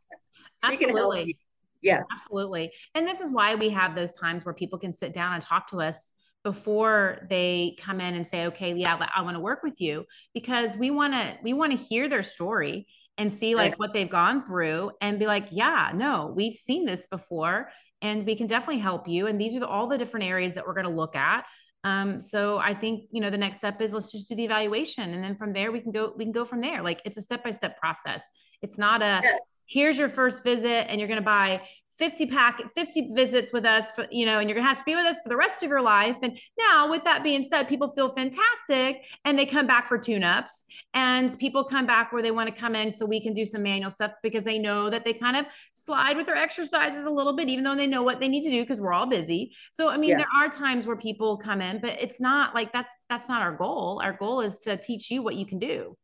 absolutely. 0.63 1.37
Yeah. 1.83 2.03
Absolutely. 2.13 2.73
And 2.95 3.07
this 3.07 3.21
is 3.21 3.31
why 3.31 3.55
we 3.55 3.71
have 3.71 3.95
those 3.95 4.13
times 4.13 4.45
where 4.45 4.55
people 4.55 4.79
can 4.79 4.93
sit 4.93 5.13
down 5.13 5.35
and 5.35 5.43
talk 5.43 5.71
to 5.71 5.81
us 5.81 6.13
before 6.45 7.27
they 7.29 7.77
come 7.79 8.01
in 8.01 8.15
and 8.15 8.27
say, 8.27 8.47
okay, 8.47 8.75
yeah, 8.75 8.99
I 9.15 9.23
want 9.23 9.37
to 9.37 9.41
work 9.41 9.63
with 9.63 9.81
you 9.81 10.05
because 10.35 10.77
we 10.77 10.91
want 10.91 11.13
to, 11.15 11.37
we 11.43 11.53
want 11.53 11.73
to 11.73 11.79
hear 11.79 12.09
their 12.09 12.23
story 12.23 12.87
and 13.17 13.35
see 13.35 13.55
like 13.55 13.73
right. 13.73 13.79
what 13.79 13.93
they've 13.93 14.09
gone 14.09 14.45
through 14.45 14.93
and 15.01 15.19
be 15.19 15.27
like, 15.27 15.49
yeah, 15.51 15.91
no, 15.95 16.33
we've 16.35 16.57
seen 16.57 16.85
this 16.85 17.07
before 17.07 17.71
and 18.01 18.25
we 18.25 18.37
can 18.37 18.47
definitely 18.47 18.81
help 18.81 19.09
you. 19.09 19.27
And 19.27 19.41
these 19.41 19.57
are 19.57 19.61
the, 19.61 19.67
all 19.67 19.89
the 19.89 19.99
different 19.99 20.27
areas 20.27 20.55
that 20.55 20.67
we're 20.67 20.75
going 20.75 20.87
to 20.87 20.93
look 20.93 21.17
at. 21.17 21.45
Um, 21.85 22.21
so 22.21 22.59
I 22.59 22.75
think, 22.75 23.05
you 23.13 23.21
know, 23.21 23.31
the 23.31 23.39
next 23.39 23.59
step 23.59 23.81
is 23.81 23.93
let's 23.93 24.11
just 24.11 24.29
do 24.29 24.35
the 24.35 24.45
evaluation. 24.45 25.15
And 25.15 25.23
then 25.23 25.37
from 25.37 25.53
there, 25.53 25.71
we 25.71 25.81
can 25.81 25.93
go, 25.93 26.13
we 26.17 26.25
can 26.25 26.33
go 26.33 26.45
from 26.45 26.61
there. 26.61 26.83
Like 26.83 27.01
it's 27.05 27.17
a 27.17 27.23
step-by-step 27.23 27.79
process. 27.79 28.27
It's 28.63 28.79
not 28.79 29.01
a, 29.01 29.23
here's 29.67 29.99
your 29.99 30.09
first 30.09 30.43
visit 30.43 30.91
and 30.91 30.99
you're 30.99 31.09
going 31.09 31.21
to 31.21 31.25
buy 31.25 31.63
50 31.99 32.27
pack 32.27 32.63
50 32.75 33.11
visits 33.13 33.53
with 33.53 33.65
us 33.65 33.91
for 33.91 34.07
you 34.11 34.25
know 34.25 34.39
and 34.39 34.49
you're 34.49 34.57
gonna 34.57 34.69
have 34.69 34.79
to 34.79 34.85
be 34.85 34.95
with 34.95 35.05
us 35.05 35.19
for 35.23 35.29
the 35.29 35.37
rest 35.37 35.63
of 35.63 35.69
your 35.69 35.83
life. 35.83 36.17
And 36.23 36.39
now 36.59 36.91
with 36.91 37.05
that 37.05 37.23
being 37.23 37.45
said 37.45 37.69
people 37.69 37.93
feel 37.95 38.15
fantastic 38.15 39.03
and 39.25 39.39
they 39.39 39.47
come 39.47 39.67
back 39.67 39.89
for 39.89 39.99
tune-ups. 39.99 40.65
And 40.95 41.37
people 41.39 41.65
come 41.65 41.87
back 41.87 42.13
where 42.13 42.23
they 42.23 42.31
want 42.31 42.55
to 42.55 42.61
come 42.61 42.75
in 42.75 42.93
so 42.93 43.05
we 43.05 43.21
can 43.21 43.35
do 43.35 43.45
some 43.45 43.63
manual 43.63 43.91
stuff 43.91 44.13
because 44.23 44.45
they 44.45 44.59
know 44.59 44.91
that 44.91 45.05
they 45.05 45.13
kind 45.13 45.37
of 45.37 45.47
slide 45.75 46.17
with 46.17 46.27
their 46.27 46.37
exercises 46.37 47.05
a 47.05 47.11
little 47.11 47.35
bit 47.35 47.49
even 47.49 47.65
though 47.65 47.77
they 47.77 47.87
know 47.87 48.03
what 48.03 48.21
they 48.21 48.29
need 48.29 48.45
to 48.45 48.51
do 48.51 48.63
because 48.63 48.81
we're 48.81 48.93
all 48.93 49.07
busy. 49.07 49.53
So 49.73 49.89
i 49.89 49.97
mean 49.97 50.11
yeah. 50.11 50.19
there 50.19 50.29
are 50.41 50.49
times 50.49 50.87
where 50.87 50.97
people 50.97 51.37
come 51.37 51.61
in 51.61 51.81
but 51.81 52.01
it's 52.01 52.21
not 52.21 52.55
like 52.55 52.73
that's 52.73 52.91
that's 53.09 53.29
not 53.29 53.43
our 53.43 53.57
goal. 53.57 54.01
Our 54.03 54.13
goal 54.13 54.41
is 54.41 54.59
to 54.61 54.77
teach 54.77 55.11
you 55.11 55.23
what 55.23 55.35
you 55.35 55.47
can 55.47 55.59
do. 55.59 55.97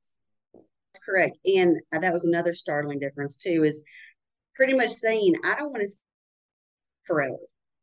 Correct. 1.05 1.39
And 1.45 1.81
uh, 1.95 1.99
that 1.99 2.13
was 2.13 2.25
another 2.25 2.53
startling 2.53 2.99
difference 2.99 3.37
too 3.37 3.65
is 3.65 3.83
pretty 4.55 4.75
much 4.75 4.91
saying, 4.91 5.35
I 5.45 5.55
don't 5.57 5.71
want 5.71 5.83
to 5.83 5.89
forever. 7.05 7.37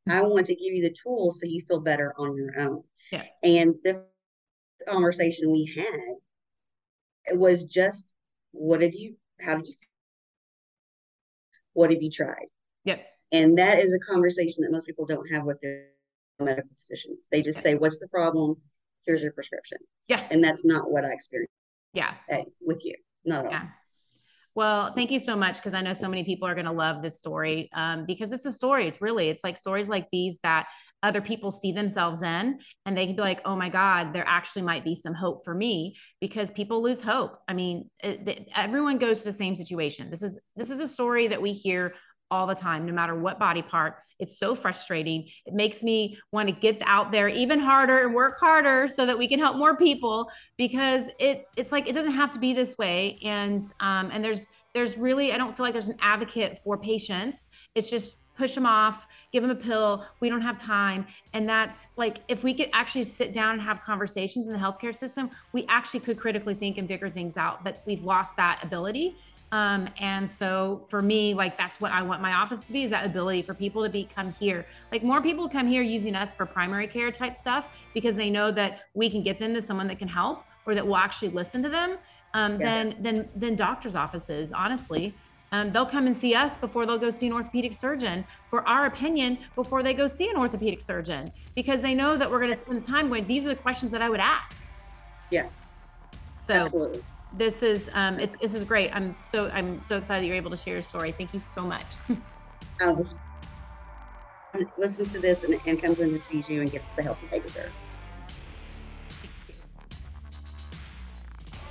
I 0.10 0.14
mm-hmm. 0.14 0.30
want 0.30 0.46
to 0.48 0.56
give 0.56 0.74
you 0.74 0.82
the 0.82 0.96
tools 1.04 1.40
so 1.40 1.48
you 1.48 1.64
feel 1.68 1.80
better 1.80 2.14
on 2.18 2.36
your 2.36 2.60
own. 2.60 2.84
Yeah. 3.12 3.24
And 3.44 3.76
the 3.84 4.06
conversation 4.88 5.52
we 5.52 5.66
had 5.76 7.38
was 7.38 7.66
just, 7.66 8.14
what 8.52 8.82
have 8.82 8.94
you, 8.94 9.16
how 9.40 9.56
did 9.56 9.68
you, 9.68 9.74
what 11.74 11.92
have 11.92 12.02
you 12.02 12.10
tried? 12.10 12.48
Yep. 12.86 13.06
And 13.32 13.58
that 13.58 13.80
is 13.80 13.94
a 13.94 14.00
conversation 14.00 14.64
that 14.64 14.72
most 14.72 14.88
people 14.88 15.06
don't 15.06 15.32
have 15.32 15.44
with 15.44 15.60
their 15.62 15.88
medical 16.40 16.72
physicians. 16.76 17.28
They 17.32 17.42
just 17.42 17.62
say, 17.62 17.76
what's 17.76 18.00
the 18.00 18.08
problem? 18.08 18.56
Here's 19.06 19.22
your 19.22 19.32
prescription. 19.34 19.78
Yeah. 20.08 20.26
And 20.32 20.44
that's 20.44 20.66
not 20.66 20.90
what 20.90 21.06
I 21.06 21.12
experienced. 21.12 21.54
Yeah. 21.94 22.16
With 22.60 22.84
you. 22.84 22.96
Not 23.24 23.46
at 23.46 23.52
yeah. 23.52 23.60
all. 23.62 23.70
Well, 24.62 24.94
thank 24.94 25.10
you 25.10 25.18
so 25.18 25.36
much 25.36 25.56
because 25.56 25.74
I 25.74 25.82
know 25.82 25.96
so 25.96 26.08
many 26.08 26.24
people 26.24 26.48
are 26.48 26.54
going 26.54 26.68
to 26.68 26.72
love 26.72 27.02
this 27.02 27.18
story 27.18 27.68
um, 27.74 28.06
because 28.06 28.32
it's 28.32 28.46
a 28.46 28.52
story. 28.52 28.88
It's 28.88 29.02
really, 29.02 29.28
it's 29.30 29.44
like 29.44 29.58
stories 29.58 29.90
like 29.90 30.08
these 30.12 30.38
that 30.44 30.68
other 31.02 31.20
people 31.20 31.52
see 31.52 31.72
themselves 31.72 32.22
in 32.22 32.60
and 32.86 32.96
they 32.96 33.08
can 33.08 33.16
be 33.16 33.24
like, 33.24 33.42
oh 33.44 33.56
my 33.56 33.70
God, 33.70 34.14
there 34.14 34.24
actually 34.28 34.62
might 34.62 34.84
be 34.84 34.94
some 34.94 35.16
hope 35.16 35.44
for 35.44 35.56
me 35.56 35.96
because 36.20 36.52
people 36.52 36.84
lose 36.84 37.02
hope. 37.02 37.40
I 37.48 37.54
mean, 37.54 37.90
it, 38.04 38.28
it, 38.28 38.50
everyone 38.56 39.00
goes 39.00 39.24
through 39.24 39.32
the 39.32 39.38
same 39.38 39.56
situation. 39.56 40.12
This 40.12 40.22
is, 40.22 40.40
this 40.56 40.70
is 40.70 40.80
a 40.80 40.88
story 40.88 41.30
that 41.30 41.42
we 41.42 41.54
hear 41.54 41.96
all 42.32 42.48
the 42.48 42.56
time, 42.56 42.86
no 42.86 42.94
matter 42.94 43.14
what 43.14 43.38
body 43.38 43.62
part. 43.62 43.98
It's 44.18 44.38
so 44.38 44.56
frustrating. 44.56 45.28
It 45.46 45.54
makes 45.54 45.84
me 45.84 46.18
want 46.32 46.48
to 46.48 46.54
get 46.54 46.82
out 46.86 47.12
there 47.12 47.28
even 47.28 47.60
harder 47.60 48.06
and 48.06 48.14
work 48.14 48.40
harder 48.40 48.88
so 48.88 49.06
that 49.06 49.18
we 49.18 49.28
can 49.28 49.40
help 49.40 49.58
more 49.58 49.76
people 49.76 50.32
because 50.58 51.10
it 51.20 51.48
it's 51.58 51.72
like 51.72 51.88
it 51.88 51.94
doesn't 51.94 52.14
have 52.14 52.32
to 52.34 52.40
be 52.40 52.54
this 52.54 52.78
way. 52.78 53.20
And 53.24 53.64
um, 53.80 54.10
and 54.12 54.24
there's 54.24 54.48
there's 54.74 54.98
really 54.98 55.34
I 55.34 55.38
don't 55.38 55.58
feel 55.58 55.66
like 55.66 55.74
there's 55.74 55.90
an 55.90 55.98
advocate 56.02 56.60
for 56.64 56.78
patients. 56.78 57.48
It's 57.76 57.90
just 57.90 58.18
push 58.38 58.56
them 58.56 58.66
off, 58.66 59.06
give 59.32 59.44
them 59.44 59.52
a 59.52 59.56
pill. 59.56 60.06
We 60.20 60.30
don't 60.30 60.42
have 60.42 60.58
time. 60.58 61.06
And 61.34 61.48
that's 61.48 61.92
like, 61.96 62.20
if 62.28 62.44
we 62.44 62.54
could 62.54 62.70
actually 62.74 63.04
sit 63.04 63.34
down 63.34 63.54
and 63.54 63.62
have 63.62 63.84
conversations 63.84 64.48
in 64.48 64.54
the 64.54 64.60
healthcare 64.60 64.96
system, 64.96 65.30
we 65.54 65.66
actually 65.70 66.00
could 66.00 66.18
critically 66.18 66.56
think 66.56 66.78
and 66.78 66.88
figure 66.88 67.10
things 67.10 67.38
out. 67.38 67.64
But 67.64 67.84
we've 67.86 68.04
lost 68.04 68.38
that 68.38 68.60
ability 68.64 69.16
Um, 69.52 69.90
and 70.00 70.30
so 70.30 70.86
for 70.90 71.02
me, 71.02 71.34
like 71.34 71.58
that's 71.58 71.82
what 71.82 71.92
I 71.92 72.02
want 72.04 72.22
my 72.22 72.34
office 72.34 72.64
to 72.66 72.74
be 72.74 72.84
is 72.84 72.92
that 72.92 73.06
ability 73.06 73.42
for 73.42 73.54
people 73.54 73.84
to 73.84 73.90
be 73.90 74.08
come 74.16 74.34
here. 74.34 74.66
Like 74.92 75.04
more 75.04 75.22
people 75.22 75.50
come 75.50 75.68
here 75.68 75.82
using 75.82 76.16
us 76.16 76.34
for 76.34 76.46
primary 76.46 76.88
care 76.88 77.12
type 77.12 77.38
stuff 77.38 77.66
because 77.94 78.16
they 78.16 78.30
know 78.30 78.52
that 78.52 78.82
we 78.94 79.10
can 79.10 79.24
get 79.24 79.40
them 79.40 79.54
to 79.54 79.62
someone 79.62 79.88
that 79.88 80.00
can 80.00 80.08
help 80.08 80.46
or 80.66 80.74
that 80.74 80.88
will 80.88 80.96
actually 80.96 81.30
listen 81.30 81.62
to 81.64 81.70
them 81.70 81.98
um, 82.34 82.60
yeah. 82.60 82.84
than 82.84 83.04
than 83.04 83.30
than 83.36 83.56
doctors' 83.56 83.96
offices, 83.96 84.54
honestly. 84.54 85.14
Um, 85.54 85.74
they'll 85.74 85.86
come 85.86 86.06
and 86.06 86.16
see 86.16 86.34
us 86.34 86.58
before 86.58 86.86
they'll 86.86 86.98
go 86.98 87.12
see 87.12 87.28
an 87.28 87.34
orthopedic 87.34 87.74
surgeon 87.74 88.24
for 88.50 88.66
our 88.66 88.86
opinion 88.86 89.38
before 89.54 89.84
they 89.84 89.94
go 89.94 90.08
see 90.08 90.30
an 90.30 90.38
orthopedic 90.38 90.82
surgeon 90.82 91.30
because 91.56 91.82
they 91.82 91.94
know 91.94 92.16
that 92.16 92.32
we're 92.32 92.40
going 92.40 92.54
to 92.54 92.58
spend 92.58 92.82
the 92.82 92.88
time 92.88 93.10
going, 93.10 93.28
these 93.28 93.44
are 93.44 93.50
the 93.50 93.56
questions 93.58 93.92
that 93.92 94.02
I 94.02 94.10
would 94.10 94.22
ask. 94.22 94.64
Yeah. 95.30 95.50
So 96.40 96.54
Absolutely 96.54 97.04
this 97.34 97.64
is 97.64 97.90
um, 97.94 98.20
it's 98.20 98.36
this 98.38 98.54
is 98.54 98.64
great. 98.64 98.94
I'm 98.94 99.18
so 99.18 99.50
I'm 99.50 99.82
so 99.82 99.98
excited 99.98 100.26
you're 100.26 100.36
able 100.36 100.52
to 100.52 100.58
share 100.58 100.74
your 100.76 100.84
story. 100.84 101.12
Thank 101.12 101.34
you 101.34 101.40
so 101.40 101.62
much. 101.62 101.86
I 102.82 102.92
was 102.92 103.16
listens 104.78 105.12
to 105.12 105.20
this 105.20 105.44
and, 105.44 105.58
and 105.66 105.82
comes 105.82 106.02
in 106.02 106.12
to 106.12 106.20
see 106.20 106.44
you 106.48 106.62
and 106.62 106.72
gets 106.72 106.92
the 106.92 107.04
help 107.04 107.20
that 107.22 107.32
they 107.32 107.40
deserve. 107.40 107.72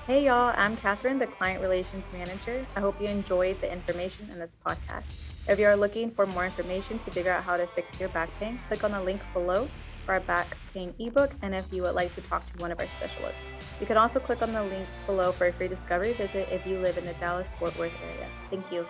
Hey 0.07 0.25
y'all, 0.25 0.55
I'm 0.57 0.77
Catherine, 0.79 1.19
the 1.19 1.27
Client 1.27 1.61
Relations 1.61 2.07
Manager. 2.13 2.67
I 2.75 2.81
hope 2.81 3.01
you 3.01 3.07
enjoyed 3.07 3.61
the 3.61 3.71
information 3.71 4.29
in 4.31 4.39
this 4.39 4.57
podcast. 4.67 5.05
If 5.47 5.59
you 5.59 5.67
are 5.67 5.77
looking 5.77 6.11
for 6.11 6.27
more 6.27 6.47
information 6.47 6.99
to 7.01 7.11
figure 7.11 7.33
out 7.33 7.45
how 7.45 7.57
to 7.57 7.67
fix 7.69 8.01
your 8.01 8.09
back 8.09 8.31
pain, 8.41 8.59
click 8.69 8.83
on 8.83 8.93
the 8.93 9.03
link 9.03 9.21
below 9.35 9.69
for 10.07 10.15
our 10.15 10.21
back 10.21 10.57
pain 10.73 10.95
ebook 10.99 11.33
and 11.43 11.55
if 11.55 11.71
you 11.73 11.83
would 11.83 11.95
like 11.95 12.15
to 12.15 12.23
talk 12.23 12.45
to 12.53 12.59
one 12.59 12.73
of 12.73 12.81
our 12.81 12.87
specialists. 12.87 13.41
You 13.81 13.87
can 13.87 13.97
also 13.97 14.21
click 14.21 14.43
on 14.43 14.53
the 14.53 14.63
link 14.63 14.87
below 15.07 15.33
for 15.33 15.47
a 15.47 15.53
free 15.53 15.69
discovery 15.69 16.13
visit 16.13 16.49
if 16.51 16.67
you 16.67 16.79
live 16.79 16.99
in 16.99 17.07
the 17.07 17.15
Dallas 17.15 17.49
Fort 17.59 17.77
Worth 17.79 17.93
area. 18.03 18.29
Thank 18.51 18.71
you. 18.71 18.87